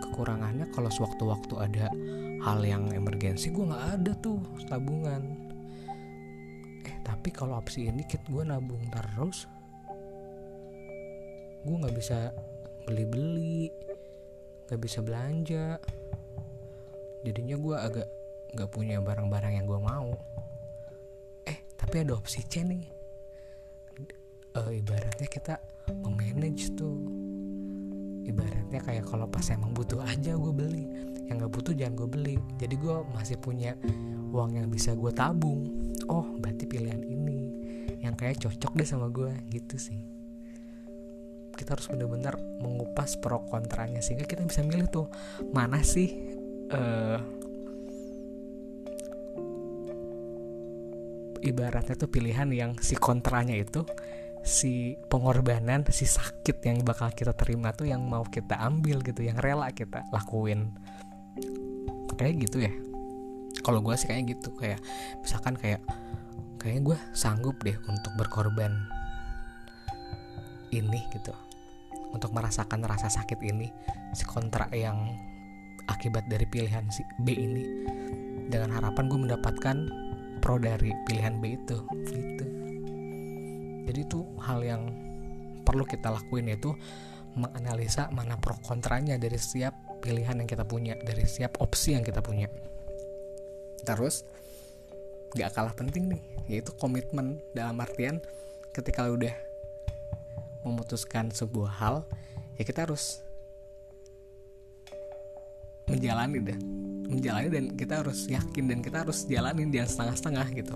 kekurangannya 0.04 0.68
kalau 0.74 0.90
sewaktu-waktu 0.92 1.54
ada 1.60 1.88
hal 2.46 2.60
yang 2.62 2.92
emergensi 2.94 3.50
gue 3.50 3.66
nggak 3.66 3.86
ada 4.02 4.12
tuh 4.20 4.40
tabungan. 4.68 5.24
Eh 6.86 6.96
tapi 7.02 7.34
kalau 7.34 7.58
opsi 7.58 7.90
ini 7.90 8.06
kit 8.06 8.22
gue 8.30 8.44
nabung 8.46 8.82
terus 8.92 9.50
gue 11.66 11.76
nggak 11.82 11.96
bisa 11.98 12.30
beli-beli 12.86 13.74
nggak 14.70 14.82
bisa 14.82 15.00
belanja. 15.02 15.78
Jadinya 17.26 17.58
gue 17.58 17.76
agak 17.78 18.08
nggak 18.54 18.70
punya 18.70 19.02
barang-barang 19.02 19.54
yang 19.58 19.66
gue 19.66 19.80
mau. 19.82 20.14
Eh 21.46 21.66
tapi 21.74 22.06
ada 22.06 22.14
opsi 22.14 22.46
C 22.46 22.62
nih. 22.62 22.86
Uh, 24.56 24.72
ibaratnya 24.72 25.28
kita 25.28 25.60
memanage 26.06 26.72
tuh 26.80 27.15
ibaratnya 28.26 28.82
kayak 28.82 29.06
kalau 29.06 29.30
pas 29.30 29.46
emang 29.54 29.72
butuh 29.72 30.02
aja 30.02 30.34
gue 30.34 30.54
beli. 30.54 30.86
Yang 31.30 31.36
nggak 31.46 31.54
butuh 31.54 31.74
jangan 31.78 31.94
gue 31.96 32.10
beli. 32.10 32.36
Jadi 32.58 32.76
gue 32.76 32.96
masih 33.14 33.38
punya 33.38 33.78
uang 34.34 34.58
yang 34.58 34.68
bisa 34.68 34.98
gue 34.98 35.12
tabung. 35.14 35.70
Oh 36.10 36.26
berarti 36.42 36.66
pilihan 36.66 37.02
ini 37.06 37.40
yang 38.02 38.18
kayak 38.18 38.42
cocok 38.42 38.74
deh 38.76 38.88
sama 38.88 39.08
gue 39.14 39.32
gitu 39.54 39.78
sih. 39.78 40.02
Kita 41.56 41.78
harus 41.78 41.88
benar-benar 41.88 42.36
mengupas 42.60 43.16
pro 43.16 43.46
kontranya 43.48 44.04
sehingga 44.04 44.28
kita 44.28 44.44
bisa 44.44 44.60
milih 44.60 44.92
tuh 44.92 45.08
mana 45.56 45.80
sih 45.80 46.12
uh, 46.76 47.20
ibaratnya 51.46 51.96
tuh 51.96 52.10
pilihan 52.10 52.50
yang 52.52 52.72
si 52.82 52.98
kontranya 52.98 53.54
itu 53.56 53.86
si 54.46 54.94
pengorbanan 55.10 55.82
si 55.90 56.06
sakit 56.06 56.62
yang 56.62 56.86
bakal 56.86 57.10
kita 57.10 57.34
terima 57.34 57.74
tuh 57.74 57.90
yang 57.90 58.06
mau 58.06 58.22
kita 58.22 58.54
ambil 58.62 59.02
gitu 59.02 59.26
yang 59.26 59.42
rela 59.42 59.74
kita 59.74 60.06
lakuin. 60.14 60.70
Kayak 62.16 62.48
gitu 62.48 62.64
ya. 62.64 62.72
Kalau 63.66 63.82
gue 63.82 63.98
sih 63.98 64.06
kayak 64.06 64.38
gitu 64.38 64.54
kayak 64.54 64.78
misalkan 65.26 65.58
kayak 65.58 65.82
kayaknya 66.62 66.94
gue 66.94 66.98
sanggup 67.18 67.58
deh 67.66 67.74
untuk 67.90 68.14
berkorban 68.22 68.72
ini 70.70 71.02
gitu. 71.10 71.34
Untuk 72.14 72.32
merasakan 72.32 72.86
rasa 72.86 73.10
sakit 73.10 73.42
ini 73.42 73.68
si 74.14 74.24
kontrak 74.30 74.70
yang 74.72 75.10
akibat 75.90 76.24
dari 76.30 76.46
pilihan 76.46 76.86
si 76.94 77.02
B 77.26 77.34
ini. 77.34 77.66
Dengan 78.46 78.78
harapan 78.78 79.10
gue 79.10 79.20
mendapatkan 79.26 79.78
pro 80.40 80.62
dari 80.62 80.94
pilihan 81.10 81.42
B 81.42 81.58
itu 81.58 81.82
gitu 82.14 82.55
jadi 83.86 84.02
itu 84.04 84.26
hal 84.42 84.66
yang 84.66 84.90
perlu 85.66 85.86
kita 85.86 86.14
lakuin 86.14 86.50
yaitu 86.50 86.74
menganalisa 87.36 88.08
mana 88.10 88.40
pro 88.40 88.56
kontranya 88.64 89.20
dari 89.20 89.36
setiap 89.36 89.76
pilihan 90.00 90.40
yang 90.40 90.48
kita 90.48 90.64
punya 90.64 90.96
dari 91.02 91.26
setiap 91.28 91.60
opsi 91.60 91.98
yang 91.98 92.06
kita 92.06 92.24
punya. 92.24 92.48
Terus 93.84 94.24
gak 95.36 95.52
kalah 95.52 95.76
penting 95.76 96.16
nih 96.16 96.22
yaitu 96.48 96.72
komitmen. 96.78 97.42
Dalam 97.52 97.78
artian 97.82 98.22
ketika 98.72 99.10
udah 99.10 99.34
memutuskan 100.64 101.30
sebuah 101.30 101.72
hal 101.78 101.96
ya 102.58 102.64
kita 102.66 102.88
harus 102.88 103.22
menjalani 105.86 106.42
dan 106.42 106.60
menjalani 107.06 107.50
dan 107.54 107.66
kita 107.78 108.02
harus 108.02 108.26
yakin 108.26 108.66
dan 108.66 108.80
kita 108.82 109.06
harus 109.06 109.30
jalanin 109.30 109.70
dia 109.70 109.86
setengah-setengah 109.86 110.48
gitu. 110.56 110.76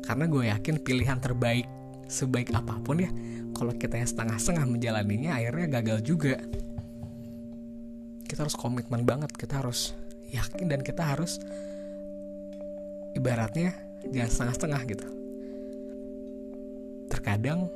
Karena 0.00 0.24
gue 0.26 0.44
yakin 0.48 0.74
pilihan 0.80 1.20
terbaik 1.20 1.68
sebaik 2.10 2.50
apa 2.50 2.74
pun 2.82 2.98
ya. 2.98 3.10
Kalau 3.54 3.72
kita 3.78 3.96
yang 3.96 4.10
setengah-setengah 4.10 4.66
menjalaninya 4.66 5.38
akhirnya 5.38 5.80
gagal 5.80 5.98
juga. 6.02 6.36
Kita 8.26 8.46
harus 8.46 8.58
komitmen 8.58 9.06
banget 9.06 9.30
kita 9.34 9.62
harus 9.62 9.94
yakin 10.30 10.70
dan 10.70 10.82
kita 10.82 11.02
harus 11.02 11.38
ibaratnya 13.14 13.74
jangan 14.10 14.30
setengah-setengah 14.30 14.82
gitu. 14.90 15.06
Terkadang 17.10 17.66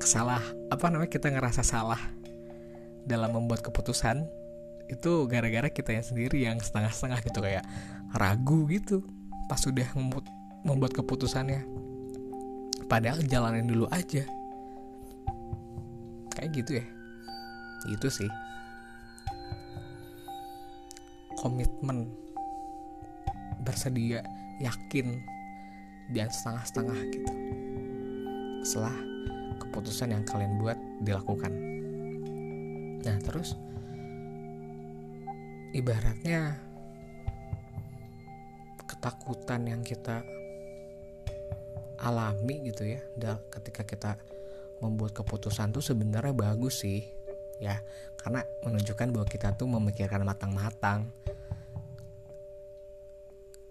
kesalah 0.00 0.40
apa 0.68 0.84
namanya 0.92 1.12
kita 1.12 1.32
ngerasa 1.32 1.64
salah 1.64 2.00
dalam 3.04 3.32
membuat 3.36 3.64
keputusan 3.64 4.24
itu 4.88 5.24
gara-gara 5.28 5.68
kita 5.72 5.96
yang 5.96 6.04
sendiri 6.04 6.44
yang 6.44 6.60
setengah-setengah 6.60 7.24
gitu 7.24 7.40
kayak 7.40 7.64
ragu 8.12 8.68
gitu 8.68 9.00
pas 9.48 9.60
sudah 9.60 9.88
membuat, 10.64 10.92
keputusannya 10.96 11.64
padahal 12.86 13.20
jalanin 13.26 13.68
dulu 13.68 13.88
aja. 13.90 14.24
Kayak 16.34 16.50
gitu 16.56 16.70
ya. 16.80 16.86
Gitu 17.88 18.08
sih. 18.10 18.30
Komitmen. 21.38 22.10
Bersedia 23.64 24.20
yakin 24.60 25.24
dan 26.12 26.28
setengah-setengah 26.28 26.98
gitu. 27.12 27.32
Setelah 28.64 28.96
keputusan 29.60 30.12
yang 30.12 30.24
kalian 30.28 30.60
buat 30.60 30.78
dilakukan. 31.00 31.52
Nah 33.04 33.16
terus 33.24 33.56
ibaratnya 35.74 36.56
ketakutan 38.84 39.68
yang 39.68 39.82
kita 39.84 40.22
alami 42.04 42.68
gitu 42.68 42.84
ya. 42.84 43.00
Ketika 43.48 43.88
kita 43.88 44.20
membuat 44.84 45.16
keputusan 45.16 45.72
tuh 45.72 45.80
sebenarnya 45.80 46.36
bagus 46.36 46.84
sih 46.84 47.00
ya. 47.56 47.80
Karena 48.20 48.44
menunjukkan 48.68 49.08
bahwa 49.08 49.24
kita 49.24 49.56
tuh 49.56 49.68
memikirkan 49.72 50.20
matang-matang 50.20 51.08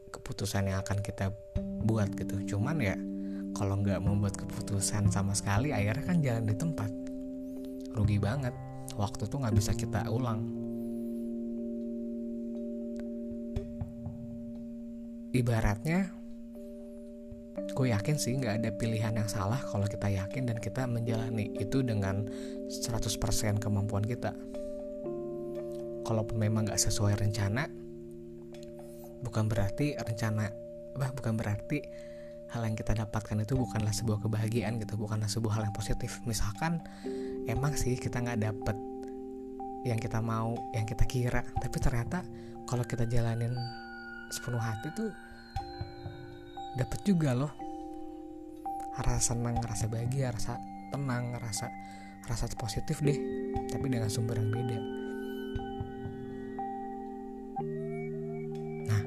keputusan 0.10 0.74
yang 0.74 0.82
akan 0.82 1.02
kita 1.06 1.30
buat 1.86 2.10
gitu. 2.18 2.58
Cuman 2.58 2.82
ya 2.82 2.98
kalau 3.54 3.78
nggak 3.78 4.02
membuat 4.02 4.34
keputusan 4.34 5.14
sama 5.14 5.38
sekali 5.38 5.70
akhirnya 5.70 6.06
kan 6.06 6.18
jalan 6.22 6.46
di 6.50 6.56
tempat. 6.58 6.90
Rugi 7.94 8.18
banget. 8.18 8.54
Waktu 8.98 9.30
tuh 9.30 9.42
nggak 9.42 9.54
bisa 9.58 9.78
kita 9.78 10.10
ulang. 10.10 10.42
Ibaratnya 15.34 16.14
gue 17.54 17.88
yakin 17.90 18.16
sih 18.18 18.38
nggak 18.38 18.62
ada 18.62 18.70
pilihan 18.74 19.14
yang 19.18 19.30
salah 19.30 19.58
kalau 19.58 19.86
kita 19.86 20.10
yakin 20.10 20.50
dan 20.50 20.58
kita 20.62 20.86
menjalani 20.86 21.54
itu 21.58 21.82
dengan 21.82 22.26
100% 22.70 23.62
kemampuan 23.62 24.06
kita. 24.06 24.34
Kalaupun 26.04 26.38
memang 26.38 26.68
nggak 26.68 26.82
sesuai 26.82 27.18
rencana 27.18 27.70
bukan 29.24 29.48
berarti 29.48 29.96
rencana 29.96 30.52
bah 31.00 31.10
bukan 31.16 31.40
berarti 31.40 31.80
hal 32.52 32.68
yang 32.68 32.78
kita 32.78 32.94
dapatkan 32.94 33.42
itu 33.42 33.58
bukanlah 33.58 33.96
sebuah 33.96 34.22
kebahagiaan 34.22 34.78
gitu 34.78 34.94
bukanlah 35.00 35.32
sebuah 35.32 35.58
hal 35.58 35.64
yang 35.72 35.76
positif. 35.76 36.22
Misalkan 36.30 36.84
emang 37.50 37.74
sih 37.74 37.98
kita 37.98 38.22
nggak 38.22 38.44
dapet 38.44 38.78
yang 39.84 40.00
kita 40.00 40.20
mau 40.24 40.56
yang 40.72 40.88
kita 40.88 41.04
kira 41.04 41.44
tapi 41.60 41.78
ternyata 41.80 42.24
kalau 42.68 42.88
kita 42.88 43.04
jalanin 43.04 43.52
sepenuh 44.32 44.62
hati 44.62 44.90
tuh 44.96 45.12
dapat 46.78 47.00
juga 47.06 47.38
loh. 47.38 47.54
Rasa 48.94 49.34
senang 49.34 49.58
rasa 49.58 49.90
bahagia 49.90 50.30
rasa 50.30 50.62
tenang 50.94 51.34
rasa 51.42 51.66
rasa 52.30 52.46
positif 52.54 53.02
deh 53.02 53.18
tapi 53.74 53.90
dengan 53.90 54.10
sumber 54.10 54.38
yang 54.38 54.54
beda. 54.54 54.80
Nah 58.90 59.04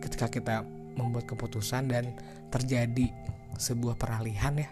ketika 0.00 0.26
kita 0.32 0.64
membuat 0.96 1.28
keputusan 1.28 1.92
dan 1.92 2.16
terjadi 2.48 3.12
sebuah 3.60 4.00
peralihan 4.00 4.56
ya 4.56 4.70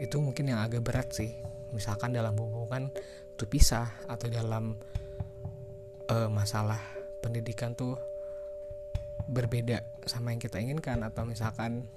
itu 0.00 0.18
mungkin 0.18 0.50
yang 0.50 0.58
agak 0.64 0.82
berat 0.82 1.14
sih. 1.14 1.30
Misalkan 1.72 2.12
dalam 2.12 2.36
hubungan 2.36 2.90
tuh 3.38 3.48
pisah 3.48 3.88
atau 4.10 4.28
dalam 4.28 4.76
uh, 6.10 6.28
masalah 6.28 6.80
pendidikan 7.22 7.72
tuh 7.72 7.96
berbeda 9.32 9.80
sama 10.04 10.36
yang 10.36 10.40
kita 10.44 10.60
inginkan 10.60 11.00
atau 11.00 11.24
misalkan 11.24 11.88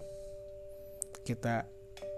kita 1.28 1.67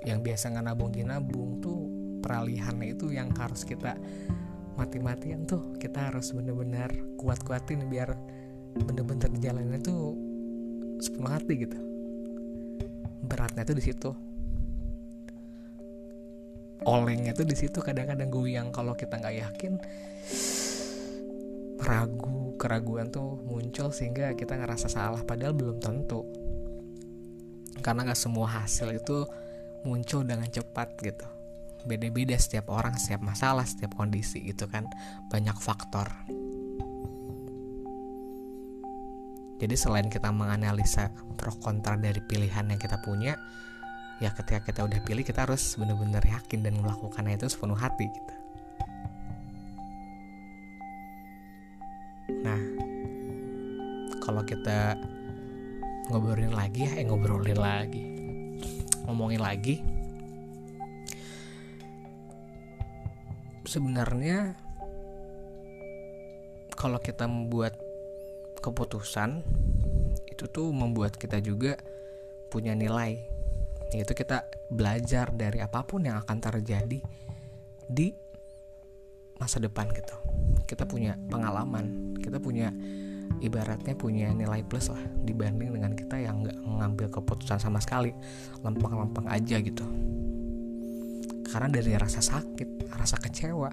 yang 0.05 0.21
biasa 0.21 0.53
nggak 0.53 0.65
nabung 0.69 0.93
di 0.93 1.01
nabung 1.01 1.57
tuh 1.57 1.89
peralihannya 2.21 2.93
itu 2.93 3.09
yang 3.09 3.33
harus 3.33 3.65
kita 3.65 3.97
mati-matian 4.77 5.49
tuh. 5.49 5.73
Kita 5.81 6.13
harus 6.13 6.29
bener-bener 6.37 6.93
kuat-kuatin 7.17 7.89
biar 7.89 8.13
bener-bener 8.77 9.33
jalannya 9.41 9.81
tuh 9.81 10.13
sepenuh 11.01 11.33
hati 11.33 11.53
gitu. 11.65 11.77
Beratnya 13.25 13.65
tuh 13.65 13.77
di 13.77 13.83
situ. 13.83 14.11
Olengnya 16.85 17.33
tuh 17.33 17.49
di 17.49 17.57
situ 17.57 17.81
kadang-kadang 17.81 18.29
gue 18.29 18.53
yang 18.53 18.69
kalau 18.69 18.93
kita 18.93 19.17
nggak 19.17 19.35
yakin 19.41 19.81
ragu 21.81 22.36
keraguan 22.67 23.07
tuh 23.07 23.39
muncul 23.47 23.95
sehingga 23.95 24.35
kita 24.35 24.59
ngerasa 24.59 24.91
salah 24.91 25.23
padahal 25.23 25.55
belum 25.55 25.79
tentu. 25.79 26.27
Karena 27.79 28.03
nggak 28.03 28.19
semua 28.19 28.51
hasil 28.51 28.91
itu 28.91 29.23
muncul 29.87 30.27
dengan 30.27 30.51
cepat 30.51 30.99
gitu. 30.99 31.23
Beda-beda 31.87 32.35
setiap 32.35 32.67
orang 32.67 32.99
setiap 32.99 33.23
masalah 33.23 33.63
setiap 33.63 33.95
kondisi 33.95 34.43
gitu 34.43 34.67
kan. 34.67 34.83
Banyak 35.31 35.55
faktor. 35.55 36.11
Jadi 39.57 39.73
selain 39.79 40.11
kita 40.11 40.27
menganalisa 40.35 41.15
pro 41.39 41.55
kontra 41.63 41.95
dari 41.95 42.19
pilihan 42.19 42.67
yang 42.67 42.77
kita 42.77 42.99
punya 42.99 43.39
ya 44.19 44.33
ketika 44.35 44.59
kita 44.65 44.81
udah 44.83 44.99
pilih 45.07 45.23
kita 45.23 45.45
harus 45.45 45.77
benar-benar 45.79 46.25
yakin 46.25 46.65
dan 46.65 46.81
melakukannya 46.81 47.37
itu 47.37 47.53
sepenuh 47.53 47.77
hati 47.77 48.09
gitu 48.09 48.33
kita 54.47 54.95
ngobrolin 56.07 56.55
lagi 56.55 56.87
ya, 56.87 56.91
eh 56.95 57.03
ngobrolin 57.03 57.59
lagi, 57.59 58.03
ngomongin 59.03 59.43
lagi, 59.43 59.83
sebenarnya 63.67 64.55
kalau 66.79 67.03
kita 67.03 67.27
membuat 67.27 67.75
keputusan 68.63 69.43
itu 70.31 70.47
tuh 70.47 70.71
membuat 70.71 71.19
kita 71.19 71.43
juga 71.43 71.75
punya 72.47 72.71
nilai. 72.71 73.19
Yaitu 73.95 74.15
kita 74.15 74.43
belajar 74.67 75.31
dari 75.31 75.63
apa 75.63 75.83
pun 75.87 76.03
yang 76.03 76.19
akan 76.19 76.37
terjadi 76.43 76.99
di 77.87 78.07
masa 79.39 79.63
depan 79.63 79.87
gitu. 79.95 80.15
Kita 80.67 80.83
punya 80.83 81.15
pengalaman 81.31 82.15
kita 82.19 82.43
punya 82.43 82.75
ibaratnya 83.43 83.93
punya 83.93 84.33
nilai 84.33 84.65
plus 84.65 84.89
lah 84.89 85.01
dibanding 85.23 85.75
dengan 85.75 85.93
kita 85.93 86.17
yang 86.17 86.45
nggak 86.45 86.57
ngambil 86.57 87.07
keputusan 87.11 87.59
sama 87.61 87.79
sekali. 87.83 88.11
Lempeng-lempeng 88.65 89.27
aja 89.29 89.57
gitu. 89.61 89.85
Karena 91.47 91.67
dari 91.71 91.95
rasa 91.95 92.19
sakit 92.19 92.91
rasa 92.91 93.17
kecewa 93.19 93.71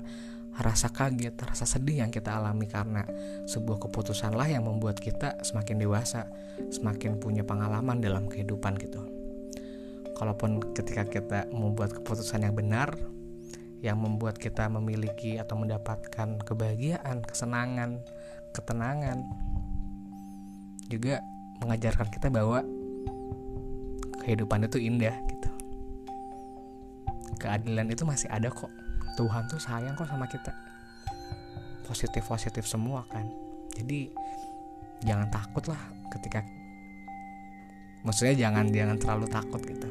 rasa 0.55 0.87
kaget 0.95 1.35
rasa 1.35 1.67
sedih 1.67 2.07
yang 2.07 2.15
kita 2.15 2.31
alami 2.31 2.71
karena 2.71 3.03
sebuah 3.51 3.83
keputusan 3.91 4.39
lah 4.39 4.47
yang 4.47 4.63
membuat 4.63 5.03
kita 5.03 5.43
semakin 5.43 5.83
dewasa 5.83 6.31
semakin 6.71 7.19
punya 7.19 7.43
pengalaman 7.43 7.99
dalam 7.99 8.31
kehidupan 8.31 8.79
gitu. 8.79 9.03
Kalaupun 10.15 10.63
ketika 10.79 11.03
kita 11.11 11.51
membuat 11.51 11.99
keputusan 11.99 12.47
yang 12.47 12.55
benar 12.55 12.95
yang 13.83 14.01
membuat 14.01 14.39
kita 14.41 14.71
memiliki 14.71 15.37
atau 15.37 15.61
mendapatkan 15.61 16.41
kebahagiaan, 16.41 17.21
kesenangan, 17.21 18.01
ketenangan. 18.55 19.27
Juga 20.87 21.19
mengajarkan 21.61 22.09
kita 22.09 22.31
bahwa 22.31 22.63
kehidupan 24.23 24.65
itu 24.71 24.79
indah 24.79 25.15
gitu. 25.29 25.51
Keadilan 27.43 27.91
itu 27.91 28.07
masih 28.07 28.31
ada 28.31 28.49
kok. 28.49 28.71
Tuhan 29.19 29.45
tuh 29.51 29.59
sayang 29.59 29.99
kok 29.99 30.09
sama 30.09 30.31
kita. 30.31 30.55
Positif-positif 31.85 32.65
semua 32.65 33.05
kan. 33.11 33.29
Jadi 33.75 34.09
jangan 35.05 35.29
takut 35.29 35.69
lah 35.69 35.81
ketika 36.17 36.41
maksudnya 38.05 38.49
jangan 38.49 38.73
jangan 38.73 38.97
terlalu 38.97 39.27
takut 39.29 39.61
gitu 39.65 39.89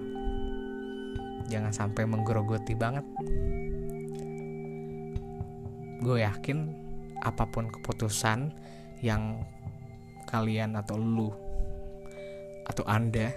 jangan 1.54 1.70
sampai 1.70 2.10
menggerogoti 2.10 2.74
banget 2.74 3.06
gue 6.02 6.18
yakin 6.22 6.83
apa 7.24 7.48
pun 7.48 7.72
keputusan 7.72 8.52
yang 9.00 9.48
kalian 10.28 10.76
atau 10.76 11.00
lu 11.00 11.32
atau 12.68 12.84
anda 12.88 13.32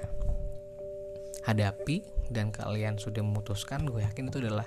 hadapi 1.46 2.02
dan 2.30 2.50
kalian 2.50 2.98
sudah 2.98 3.22
memutuskan 3.22 3.86
gue 3.86 4.02
yakin 4.02 4.30
itu 4.30 4.42
adalah 4.42 4.66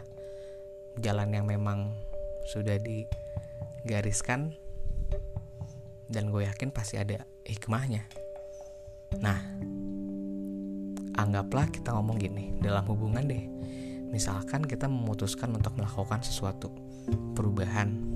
jalan 0.99 1.35
yang 1.35 1.45
memang 1.47 1.91
sudah 2.47 2.79
digariskan 2.79 4.55
dan 6.09 6.33
gue 6.33 6.47
yakin 6.47 6.73
pasti 6.73 6.97
ada 6.97 7.27
hikmahnya. 7.45 8.07
Nah 9.21 9.39
anggaplah 11.19 11.69
kita 11.69 11.93
ngomong 11.93 12.17
gini 12.17 12.55
dalam 12.63 12.87
hubungan 12.87 13.27
deh. 13.27 13.43
Misalkan 14.09 14.65
kita 14.65 14.89
memutuskan 14.89 15.53
untuk 15.53 15.77
melakukan 15.77 16.25
sesuatu 16.25 16.73
perubahan 17.37 18.08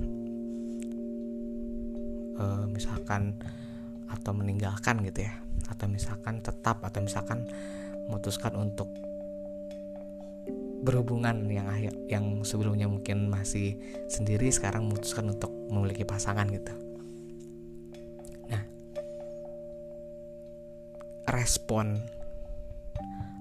e, 2.38 2.46
misalkan 2.70 3.38
atau 4.10 4.32
meninggalkan 4.36 5.02
gitu 5.06 5.26
ya 5.26 5.34
atau 5.72 5.90
misalkan 5.90 6.44
tetap 6.44 6.84
atau 6.86 7.02
misalkan 7.02 7.48
memutuskan 8.08 8.54
untuk 8.60 8.92
berhubungan 10.84 11.48
yang 11.48 11.72
akhir 11.72 11.96
yang 12.12 12.44
sebelumnya 12.44 12.92
mungkin 12.92 13.32
masih 13.32 13.80
sendiri 14.12 14.52
sekarang 14.52 14.92
memutuskan 14.92 15.32
untuk 15.32 15.50
memiliki 15.72 16.04
pasangan 16.04 16.44
gitu. 16.52 16.76
Nah, 18.52 18.64
respon 21.32 22.04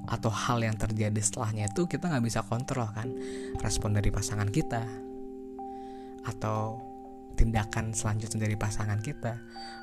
atau 0.06 0.30
hal 0.30 0.62
yang 0.62 0.78
terjadi 0.78 1.18
setelahnya 1.18 1.66
itu 1.70 1.90
kita 1.90 2.06
nggak 2.06 2.26
bisa 2.26 2.46
kontrol 2.46 2.86
kan 2.94 3.10
respon 3.58 3.96
dari 3.96 4.14
pasangan 4.14 4.50
kita 4.50 4.82
atau 6.22 6.91
tindakan 7.34 7.96
selanjutnya 7.96 8.48
dari 8.48 8.56
pasangan 8.56 9.00
kita 9.00 9.36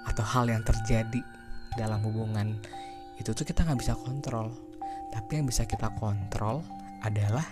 atau 0.07 0.23
hal 0.23 0.49
yang 0.49 0.63
terjadi 0.65 1.21
dalam 1.77 2.01
hubungan 2.05 2.57
itu 3.19 3.35
tuh 3.35 3.45
kita 3.45 3.67
nggak 3.67 3.79
bisa 3.79 3.93
kontrol. 3.99 4.49
Tapi 5.09 5.41
yang 5.41 5.45
bisa 5.49 5.65
kita 5.65 5.89
kontrol 5.97 6.61
adalah 7.01 7.45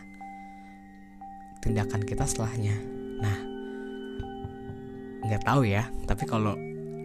tindakan 1.60 2.06
kita 2.06 2.24
setelahnya. 2.24 2.76
Nah 3.20 3.58
nggak 5.28 5.44
tahu 5.44 5.68
ya 5.68 5.84
tapi 6.08 6.24
kalau 6.24 6.56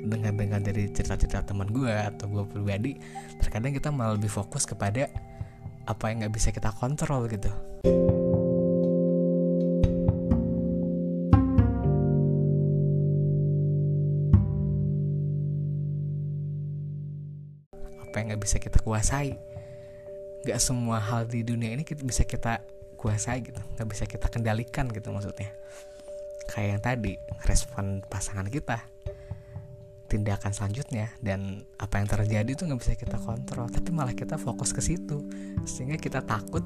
dengar-dengar 0.03 0.63
dari 0.63 0.91
cerita-cerita 0.91 1.43
teman 1.43 1.71
gue 1.71 1.91
atau 1.91 2.27
gue 2.31 2.45
pribadi 2.47 2.99
terkadang 3.43 3.75
kita 3.75 3.91
malah 3.91 4.15
lebih 4.15 4.31
fokus 4.31 4.63
kepada 4.67 5.11
apa 5.87 6.05
yang 6.11 6.27
nggak 6.27 6.35
bisa 6.35 6.55
kita 6.55 6.71
kontrol 6.75 7.27
gitu 7.27 7.51
bisa 18.43 18.59
kita 18.59 18.83
kuasai. 18.83 19.39
Nggak 20.43 20.59
semua 20.59 20.99
hal 20.99 21.31
di 21.31 21.47
dunia 21.47 21.71
ini 21.71 21.87
kita, 21.87 22.03
bisa 22.03 22.27
kita 22.27 22.67
kuasai 22.99 23.47
gitu. 23.47 23.63
Nggak 23.79 23.89
bisa 23.89 24.05
kita 24.11 24.27
kendalikan 24.27 24.91
gitu 24.91 25.15
maksudnya. 25.15 25.55
Kayak 26.51 26.69
yang 26.69 26.83
tadi 26.83 27.13
respon 27.47 28.03
pasangan 28.11 28.51
kita 28.51 28.83
tindakan 30.13 30.53
selanjutnya 30.53 31.09
dan 31.25 31.65
apa 31.81 31.97
yang 31.97 32.05
terjadi 32.05 32.51
itu 32.53 32.69
nggak 32.69 32.81
bisa 32.85 32.93
kita 33.01 33.17
kontrol. 33.17 33.73
Tapi 33.73 33.89
malah 33.89 34.13
kita 34.13 34.37
fokus 34.37 34.77
ke 34.77 34.85
situ. 34.85 35.25
Sehingga 35.65 35.97
kita 35.97 36.21
takut 36.21 36.61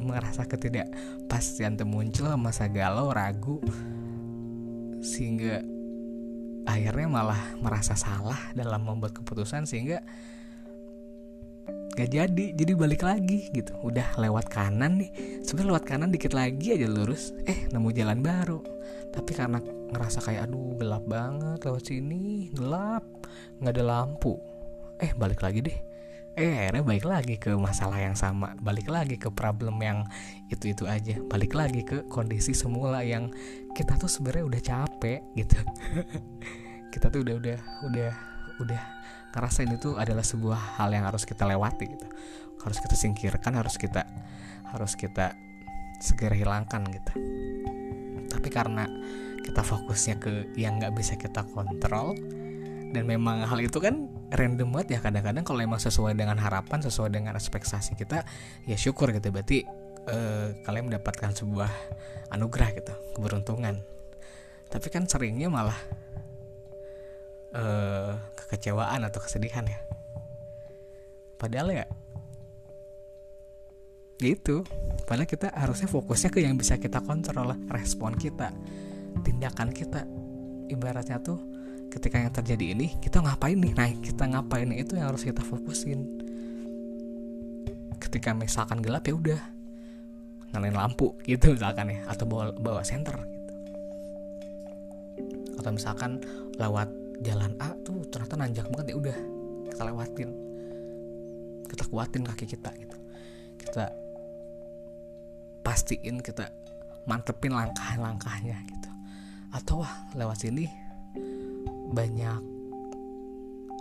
merasa 0.00 0.48
ketidakpastian 0.48 1.76
muncul 1.84 2.32
masa 2.40 2.72
galau 2.72 3.12
ragu. 3.12 3.60
Sehingga 5.04 5.60
akhirnya 6.64 7.12
malah 7.12 7.42
merasa 7.60 7.92
salah 7.92 8.40
dalam 8.56 8.88
membuat 8.88 9.12
keputusan. 9.20 9.68
Sehingga 9.68 10.00
gak 11.92 12.08
jadi 12.08 12.56
jadi 12.56 12.72
balik 12.72 13.04
lagi 13.04 13.52
gitu. 13.52 13.76
Udah 13.84 14.16
lewat 14.16 14.48
kanan 14.48 15.00
nih. 15.00 15.42
Sebenarnya 15.44 15.70
lewat 15.76 15.84
kanan 15.84 16.08
dikit 16.08 16.32
lagi 16.32 16.72
aja 16.72 16.88
lurus. 16.88 17.36
Eh 17.44 17.68
nemu 17.68 17.92
jalan 17.92 18.24
baru. 18.24 18.60
Tapi 19.12 19.30
karena 19.36 19.60
ngerasa 19.92 20.24
kayak 20.24 20.48
aduh 20.48 20.72
gelap 20.80 21.04
banget 21.04 21.60
lewat 21.62 21.84
sini. 21.84 22.48
Gelap. 22.56 23.04
Nggak 23.60 23.72
ada 23.76 23.84
lampu. 23.84 24.40
Eh 24.96 25.12
balik 25.12 25.44
lagi 25.44 25.60
deh. 25.60 25.78
Eh 26.32 26.64
akhirnya 26.64 26.80
balik 26.80 27.04
lagi 27.04 27.36
ke 27.36 27.52
masalah 27.52 28.00
yang 28.00 28.16
sama. 28.16 28.56
Balik 28.56 28.88
lagi 28.88 29.20
ke 29.20 29.28
problem 29.28 29.76
yang 29.84 30.08
itu 30.48 30.72
itu 30.72 30.88
aja. 30.88 31.20
Balik 31.28 31.52
lagi 31.52 31.84
ke 31.84 32.08
kondisi 32.08 32.56
semula 32.56 33.04
yang 33.04 33.28
kita 33.76 34.00
tuh 34.00 34.08
sebenarnya 34.08 34.44
udah 34.48 34.60
capek 34.64 35.20
gitu. 35.36 35.60
Kita 36.92 37.08
tuh 37.08 37.24
udah 37.24 37.40
udah 37.40 37.58
udah 37.88 38.12
udah 38.60 38.82
ngerasa 39.32 39.64
ini 39.64 39.80
tuh 39.80 39.96
adalah 39.96 40.22
sebuah 40.22 40.78
hal 40.78 40.92
yang 40.92 41.08
harus 41.08 41.24
kita 41.24 41.48
lewati 41.48 41.88
gitu. 41.88 42.06
Harus 42.62 42.78
kita 42.78 42.94
singkirkan 42.94 43.58
harus 43.58 43.74
kita 43.80 44.06
harus 44.70 44.92
kita 44.94 45.34
segera 45.98 46.36
hilangkan 46.36 46.84
gitu. 46.88 47.12
Tapi 48.28 48.48
karena 48.48 48.86
kita 49.42 49.66
fokusnya 49.66 50.22
ke 50.22 50.54
yang 50.54 50.78
nggak 50.78 50.94
bisa 50.94 51.18
kita 51.18 51.42
kontrol 51.50 52.14
dan 52.92 53.08
memang 53.08 53.42
hal 53.48 53.58
itu 53.58 53.80
kan 53.80 54.06
random 54.32 54.72
banget 54.72 54.96
ya 54.96 55.00
kadang-kadang 55.00 55.44
kalau 55.44 55.60
emang 55.64 55.80
sesuai 55.80 56.12
dengan 56.12 56.36
harapan 56.36 56.84
sesuai 56.84 57.10
dengan 57.12 57.34
ekspektasi 57.36 57.96
kita 57.96 58.24
ya 58.68 58.76
syukur 58.76 59.10
gitu. 59.10 59.32
Berarti 59.32 59.64
uh, 60.08 60.52
kalian 60.64 60.92
mendapatkan 60.92 61.32
sebuah 61.32 61.70
anugerah 62.32 62.68
gitu 62.76 62.94
keberuntungan. 63.16 63.80
Tapi 64.72 64.88
kan 64.88 65.04
seringnya 65.04 65.52
malah 65.52 65.76
uh, 67.56 68.16
kekecewaan 68.36 69.04
atau 69.06 69.20
kesedihan 69.22 69.64
ya. 69.64 69.80
Padahal 71.36 71.74
ya 71.74 71.86
gitu. 74.22 74.62
Padahal 75.02 75.26
kita 75.26 75.50
harusnya 75.50 75.90
fokusnya 75.90 76.30
ke 76.30 76.46
yang 76.46 76.54
bisa 76.54 76.78
kita 76.78 77.02
kontrol 77.02 77.58
respon 77.68 78.14
kita 78.14 78.54
tindakan 79.26 79.74
kita. 79.74 80.06
Ibaratnya 80.70 81.20
tuh 81.20 81.42
ketika 81.90 82.16
yang 82.22 82.32
terjadi 82.32 82.72
ini 82.72 82.96
kita 83.02 83.20
ngapain 83.20 83.58
nih? 83.58 83.72
Nah 83.74 83.90
kita 83.98 84.24
ngapain 84.30 84.70
itu 84.72 84.94
yang 84.94 85.10
harus 85.12 85.26
kita 85.26 85.42
fokusin. 85.42 86.06
Ketika 87.98 88.32
misalkan 88.32 88.80
gelap 88.80 89.04
ya 89.04 89.14
udah 89.18 89.40
nyalain 90.52 90.76
lampu 90.76 91.16
gitu 91.24 91.56
misalkan 91.56 91.96
ya 91.96 92.00
atau 92.06 92.24
bawa 92.28 92.52
bawa 92.54 92.80
senter 92.86 93.16
gitu. 93.18 93.52
Atau 95.60 95.70
misalkan 95.74 96.22
lewat 96.56 97.01
jalan 97.22 97.54
A 97.62 97.70
tuh 97.86 98.02
ternyata 98.10 98.34
nanjak 98.34 98.66
banget 98.68 98.92
ya 98.92 98.96
udah 98.98 99.18
kita 99.70 99.82
lewatin. 99.88 100.30
Kita 101.70 101.82
kuatin 101.88 102.22
kaki 102.26 102.44
kita 102.44 102.70
gitu. 102.76 102.96
Kita 103.56 103.84
pastiin 105.62 106.20
kita 106.20 106.50
mantepin 107.06 107.54
langkah-langkahnya 107.54 108.58
gitu. 108.66 108.90
Atau 109.54 109.80
wah 109.80 109.94
lewat 110.18 110.44
sini 110.44 110.66
banyak 111.92 112.40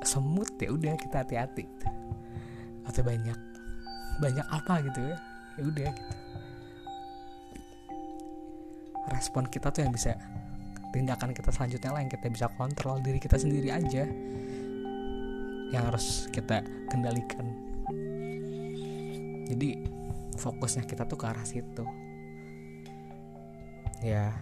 semut 0.03 0.49
ya 0.59 0.73
udah 0.73 0.97
kita 0.97 1.23
hati-hati 1.23 1.63
gitu. 1.63 1.87
atau 2.81 3.05
banyak 3.05 3.37
banyak 4.17 4.47
apa 4.49 4.81
gitu 4.89 4.99
ya 5.05 5.17
ya 5.57 5.63
udah 5.63 5.89
gitu. 5.93 6.15
Respon 9.11 9.45
kita 9.47 9.69
tuh 9.69 9.85
yang 9.85 9.93
bisa 9.93 10.17
tindakan 10.91 11.31
kita 11.31 11.49
selanjutnya 11.55 11.91
lah 11.95 11.99
yang 12.03 12.11
kita 12.11 12.27
bisa 12.27 12.51
kontrol 12.59 12.99
diri 12.99 13.17
kita 13.17 13.39
sendiri 13.39 13.71
aja. 13.71 14.03
Yang 15.71 15.83
harus 15.87 16.07
kita 16.35 16.61
kendalikan. 16.91 17.47
Jadi 19.47 19.79
fokusnya 20.35 20.83
kita 20.87 21.07
tuh 21.07 21.17
ke 21.19 21.25
arah 21.27 21.47
situ. 21.47 21.83
Ya. 24.03 24.35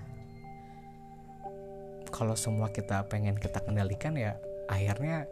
Kalau 2.09 2.33
semua 2.33 2.73
kita 2.73 3.05
pengen 3.07 3.37
kita 3.37 3.61
kendalikan 3.63 4.17
ya 4.17 4.35
akhirnya 4.65 5.29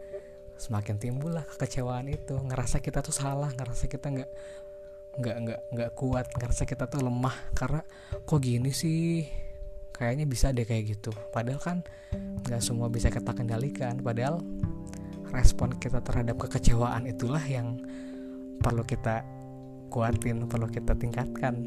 semakin 0.58 0.96
timbul 1.02 1.34
lah 1.34 1.46
kekecewaan 1.46 2.06
itu. 2.06 2.38
Ngerasa 2.38 2.78
kita 2.78 3.02
tuh 3.02 3.14
salah 3.14 3.50
ngerasa 3.50 3.90
kita 3.90 4.06
nggak 4.14 4.30
nggak 5.18 5.36
nggak 5.42 5.60
nggak 5.74 5.90
kuat 5.98 6.30
ngerasa 6.38 6.62
kita 6.62 6.86
tuh 6.86 7.02
lemah. 7.02 7.34
Karena 7.58 7.82
kok 8.22 8.38
gini 8.38 8.70
sih 8.70 9.47
kayaknya 9.98 10.24
bisa 10.30 10.54
deh 10.54 10.62
kayak 10.64 10.96
gitu. 10.96 11.10
Padahal 11.34 11.58
kan 11.58 11.78
nggak 12.46 12.62
semua 12.62 12.86
bisa 12.86 13.10
kita 13.10 13.34
kendalikan. 13.34 13.98
Padahal 13.98 14.40
respon 15.34 15.74
kita 15.76 16.00
terhadap 16.00 16.38
kekecewaan 16.38 17.04
itulah 17.04 17.42
yang 17.44 17.82
perlu 18.62 18.86
kita 18.86 19.26
kuatin 19.90 20.46
perlu 20.46 20.70
kita 20.70 20.94
tingkatkan. 20.94 21.66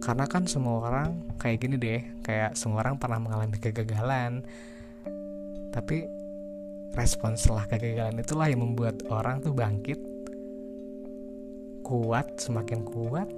Karena 0.00 0.24
kan 0.26 0.48
semua 0.50 0.90
orang 0.90 1.08
kayak 1.38 1.60
gini 1.62 1.76
deh 1.78 2.00
kayak 2.26 2.58
semua 2.58 2.82
orang 2.82 2.98
pernah 2.98 3.22
mengalami 3.22 3.56
kegagalan. 3.56 4.42
Tapi 5.70 6.02
respon 6.98 7.38
setelah 7.38 7.70
kegagalan 7.70 8.18
itulah 8.18 8.50
yang 8.50 8.66
membuat 8.66 9.06
orang 9.06 9.38
tuh 9.38 9.54
bangkit 9.54 10.00
kuat 11.86 12.38
semakin 12.42 12.82
kuat 12.82 13.30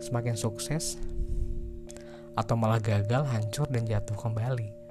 semakin 0.00 0.36
sukses 0.36 1.00
atau 2.36 2.54
malah 2.54 2.78
gagal, 2.78 3.24
hancur 3.24 3.64
dan 3.72 3.88
jatuh 3.88 4.14
kembali. 4.14 4.86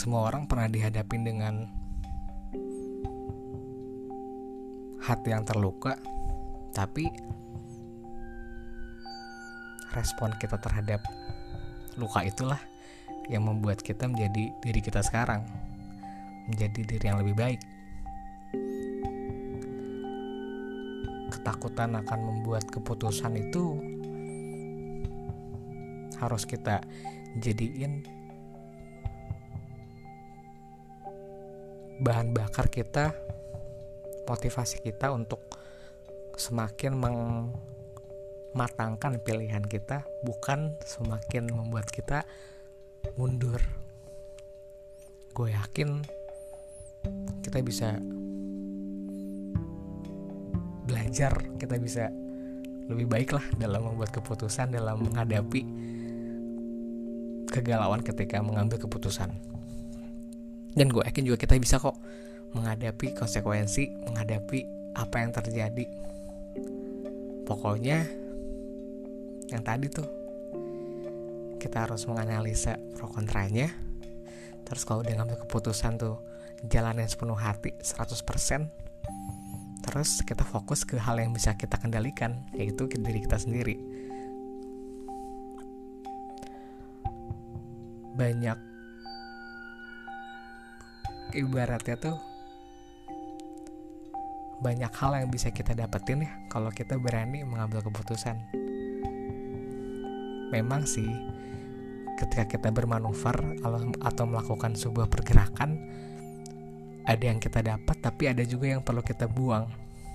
semua 0.00 0.32
orang 0.32 0.48
pernah 0.48 0.64
dihadapin 0.64 1.28
dengan 1.28 1.68
hati 5.04 5.28
yang 5.28 5.44
terluka 5.44 6.00
tapi 6.72 7.04
respon 9.92 10.32
kita 10.40 10.56
terhadap 10.56 11.04
luka 12.00 12.24
itulah 12.24 12.56
yang 13.28 13.44
membuat 13.44 13.84
kita 13.84 14.08
menjadi 14.08 14.48
diri 14.64 14.80
kita 14.80 15.04
sekarang 15.04 15.44
menjadi 16.48 16.80
diri 16.80 17.04
yang 17.04 17.20
lebih 17.20 17.36
baik 17.36 17.60
ketakutan 21.28 21.92
akan 22.00 22.20
membuat 22.24 22.64
keputusan 22.72 23.36
itu 23.36 23.76
harus 26.20 26.44
kita 26.44 26.84
jadiin 27.40 28.04
bahan 32.00 32.32
bakar 32.32 32.72
kita 32.72 33.12
motivasi 34.24 34.80
kita 34.80 35.12
untuk 35.12 35.40
semakin 36.40 36.96
mematangkan 38.52 39.20
pilihan 39.20 39.60
kita 39.60 40.08
bukan 40.24 40.72
semakin 40.80 41.52
membuat 41.52 41.92
kita 41.92 42.24
mundur. 43.20 43.60
Gue 45.36 45.52
yakin 45.52 46.00
kita 47.44 47.60
bisa 47.60 48.00
belajar 50.88 51.32
kita 51.60 51.76
bisa 51.78 52.08
lebih 52.90 53.06
baik 53.06 53.30
lah 53.36 53.44
dalam 53.60 53.86
membuat 53.86 54.10
keputusan 54.10 54.74
dalam 54.74 54.98
menghadapi 55.04 55.62
kegalauan 57.50 58.00
ketika 58.06 58.38
mengambil 58.40 58.78
keputusan. 58.78 59.34
Dan 60.70 60.86
gue 60.88 61.02
yakin 61.02 61.26
juga 61.26 61.38
kita 61.42 61.58
bisa 61.58 61.82
kok 61.82 61.98
menghadapi 62.54 63.12
konsekuensi 63.18 64.06
menghadapi 64.06 64.58
apa 64.94 65.16
yang 65.18 65.30
terjadi. 65.34 65.84
Pokoknya 67.44 68.06
yang 69.50 69.62
tadi 69.66 69.90
tuh 69.90 70.06
kita 71.58 71.90
harus 71.90 72.06
menganalisa 72.06 72.78
pro 72.94 73.10
kontranya. 73.10 73.68
Terus 74.62 74.86
kalau 74.86 75.02
udah 75.02 75.14
ngambil 75.18 75.42
keputusan 75.44 75.98
tuh 75.98 76.22
jalanin 76.68 77.08
sepenuh 77.08 77.36
hati 77.36 77.74
100% 77.82 78.80
terus 79.80 80.20
kita 80.22 80.44
fokus 80.44 80.84
ke 80.84 81.00
hal 81.00 81.16
yang 81.18 81.32
bisa 81.32 81.56
kita 81.56 81.80
kendalikan 81.80 82.44
yaitu 82.52 82.84
diri 82.86 83.24
kita 83.24 83.40
sendiri 83.40 83.80
banyak. 88.20 88.58
Ibaratnya 91.32 91.96
tuh 91.96 92.16
banyak 94.60 94.92
hal 94.92 95.24
yang 95.24 95.32
bisa 95.32 95.48
kita 95.48 95.72
dapetin 95.72 96.28
ya 96.28 96.32
kalau 96.52 96.68
kita 96.68 97.00
berani 97.00 97.40
mengambil 97.48 97.80
keputusan. 97.80 98.36
Memang 100.52 100.84
sih 100.84 101.08
ketika 102.20 102.44
kita 102.44 102.68
bermanuver 102.68 103.56
atau 104.04 104.24
melakukan 104.28 104.76
sebuah 104.76 105.08
pergerakan 105.08 105.80
ada 107.08 107.24
yang 107.24 107.40
kita 107.40 107.64
dapat 107.64 107.96
tapi 108.04 108.28
ada 108.28 108.44
juga 108.44 108.76
yang 108.76 108.84
perlu 108.84 109.00
kita 109.00 109.32
buang. 109.32 109.64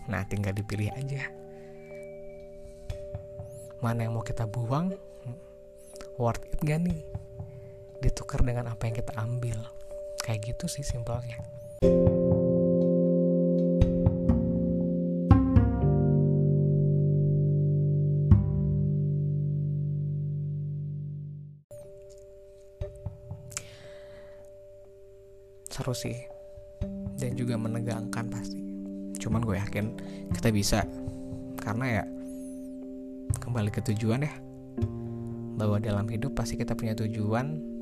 Nah 0.06 0.22
tinggal 0.30 0.54
dipilih 0.54 0.94
aja. 0.94 1.26
Mana 3.82 4.06
yang 4.06 4.13
mau 4.13 4.22
kita 4.22 4.46
buang? 4.46 4.94
Worth 6.22 6.46
it 6.54 6.62
gak 6.62 6.86
nih 6.86 7.15
ditukar 8.06 8.46
dengan 8.46 8.70
apa 8.70 8.86
yang 8.86 8.96
kita 9.02 9.18
ambil. 9.18 9.58
Kayak 10.22 10.54
gitu 10.54 10.70
sih 10.70 10.86
simpelnya. 10.86 11.41
Seru 25.74 25.98
sih. 25.98 26.15
Dan 27.18 27.34
juga 27.34 27.58
menegangkan 27.58 28.30
pasti. 28.30 28.62
Cuman 29.18 29.41
gue 29.41 29.58
yakin 29.58 29.86
kita 30.30 30.54
bisa. 30.54 30.86
Karena 31.58 32.02
ya 32.02 32.04
kembali 33.41 33.74
ke 33.74 33.82
tujuan 33.82 34.22
ya. 34.22 34.34
Bahwa 35.58 35.82
dalam 35.82 36.06
hidup 36.06 36.38
pasti 36.38 36.54
kita 36.56 36.78
punya 36.78 36.94
tujuan 36.94 37.75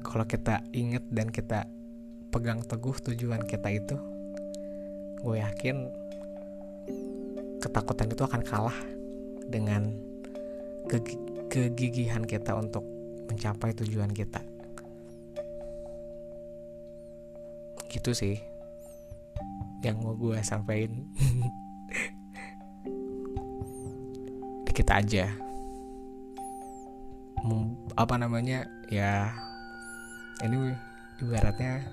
kalau 0.00 0.24
kita 0.24 0.64
inget 0.72 1.04
dan 1.12 1.28
kita 1.28 1.68
pegang 2.30 2.62
teguh 2.62 2.94
tujuan 3.10 3.42
kita 3.44 3.68
itu 3.74 3.98
gue 5.20 5.36
yakin 5.36 5.76
ketakutan 7.60 8.08
itu 8.08 8.24
akan 8.24 8.40
kalah 8.40 8.78
dengan 9.50 9.90
kegigihan 11.50 12.22
kita 12.24 12.54
untuk 12.56 12.86
mencapai 13.28 13.76
tujuan 13.76 14.08
kita. 14.14 14.40
Gitu 17.90 18.14
sih 18.14 18.38
yang 19.84 20.00
mau 20.00 20.16
gue 20.16 20.40
sampaikan. 20.40 21.04
Dikit 24.64 24.88
aja. 24.88 25.28
Apa 27.98 28.14
namanya 28.16 28.64
ya 28.88 29.34
ini 30.40 30.72
ibaratnya 31.20 31.84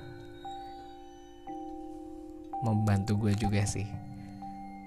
membantu 2.64 3.28
gue 3.28 3.34
juga 3.36 3.64
sih. 3.68 3.86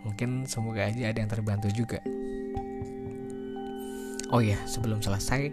Mungkin 0.05 0.49
semoga 0.49 0.88
aja 0.88 1.12
ada 1.12 1.18
yang 1.20 1.31
terbantu 1.31 1.68
juga. 1.70 2.01
Oh 4.33 4.40
ya 4.40 4.57
sebelum 4.64 5.03
selesai 5.03 5.53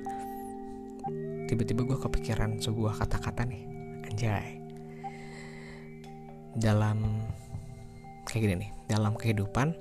tiba-tiba 1.47 1.83
gue 1.83 1.97
kepikiran 1.99 2.61
sebuah 2.63 3.03
kata-kata 3.03 3.43
nih. 3.43 3.63
Anjay. 4.07 4.63
Dalam 6.57 7.27
kayak 8.27 8.41
gini 8.43 8.55
nih 8.65 8.71
dalam 8.91 9.15
kehidupan 9.15 9.71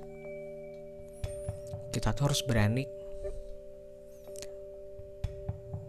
kita 1.91 2.15
tuh 2.15 2.31
harus 2.31 2.43
berani 2.47 2.87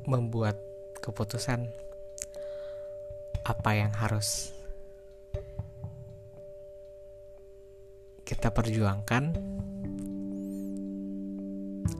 membuat 0.08 0.58
keputusan 0.98 1.68
apa 3.48 3.70
yang 3.72 3.92
harus 3.96 4.52
kita 8.28 8.52
perjuangkan 8.52 9.32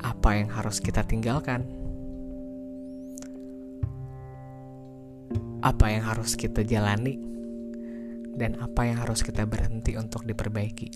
apa 0.05 0.31
yang 0.37 0.53
harus 0.53 0.85
kita 0.85 1.01
tinggalkan 1.09 1.65
apa 5.65 5.91
yang 5.91 6.05
harus 6.05 6.37
kita 6.37 6.63
jalani 6.63 7.19
dan 8.39 8.55
apa 8.63 8.87
yang 8.87 9.03
harus 9.03 9.27
kita 9.27 9.43
berhenti 9.43 9.99
untuk 9.99 10.23
diperbaiki. 10.23 10.89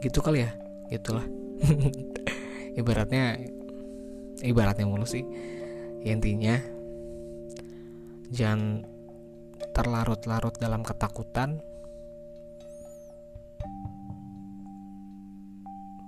Gitu 0.00 0.18
kali 0.24 0.48
ya, 0.48 0.50
gitulah. 0.88 1.24
ibaratnya 2.80 3.36
ibaratnya 4.40 4.88
mulu 4.88 5.04
sih. 5.04 5.24
Ya, 6.04 6.12
intinya 6.12 6.60
jangan 8.28 8.84
terlarut-larut 9.72 10.54
dalam 10.60 10.84
ketakutan. 10.84 11.64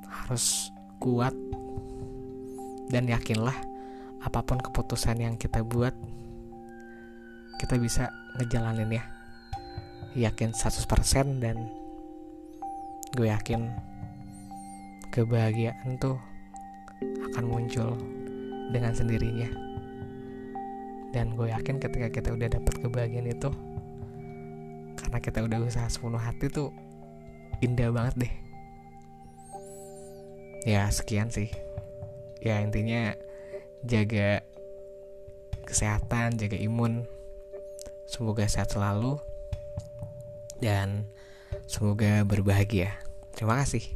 Harus 0.05 0.69
kuat 1.01 1.33
dan 2.91 3.09
yakinlah 3.11 3.55
apa 4.23 4.41
pun 4.43 4.59
keputusan 4.59 5.23
yang 5.23 5.35
kita 5.39 5.63
buat 5.63 5.95
kita 7.63 7.79
bisa 7.79 8.11
ngejalanin 8.37 9.01
ya 9.01 9.05
yakin 10.17 10.51
100% 10.51 11.41
dan 11.41 11.71
gue 13.15 13.29
yakin 13.31 13.71
kebahagiaan 15.15 15.95
tuh 16.03 16.19
akan 17.33 17.45
muncul 17.47 17.95
dengan 18.75 18.93
sendirinya 18.93 19.66
dan 21.17 21.33
gue 21.33 21.49
yakin 21.49 21.81
ketika 21.81 22.13
kita 22.13 22.29
udah 22.37 22.53
dapat 22.53 22.75
kebahagiaan 22.85 23.33
itu 23.33 23.49
karena 25.01 25.19
kita 25.25 25.41
udah 25.41 25.65
usaha 25.65 25.89
sepenuh 25.89 26.21
hati 26.21 26.53
tuh 26.53 26.69
indah 27.65 27.89
banget 27.89 28.29
deh 28.29 28.35
ya 30.69 30.93
sekian 30.93 31.33
sih 31.33 31.49
ya 32.45 32.61
intinya 32.61 33.17
jaga 33.81 34.45
kesehatan 35.65 36.37
jaga 36.37 36.61
imun 36.61 37.09
Semoga 38.07 38.47
sehat 38.47 38.71
selalu 38.71 39.19
dan 40.63 41.11
semoga 41.67 42.23
berbahagia. 42.23 42.95
Terima 43.35 43.59
kasih. 43.59 43.96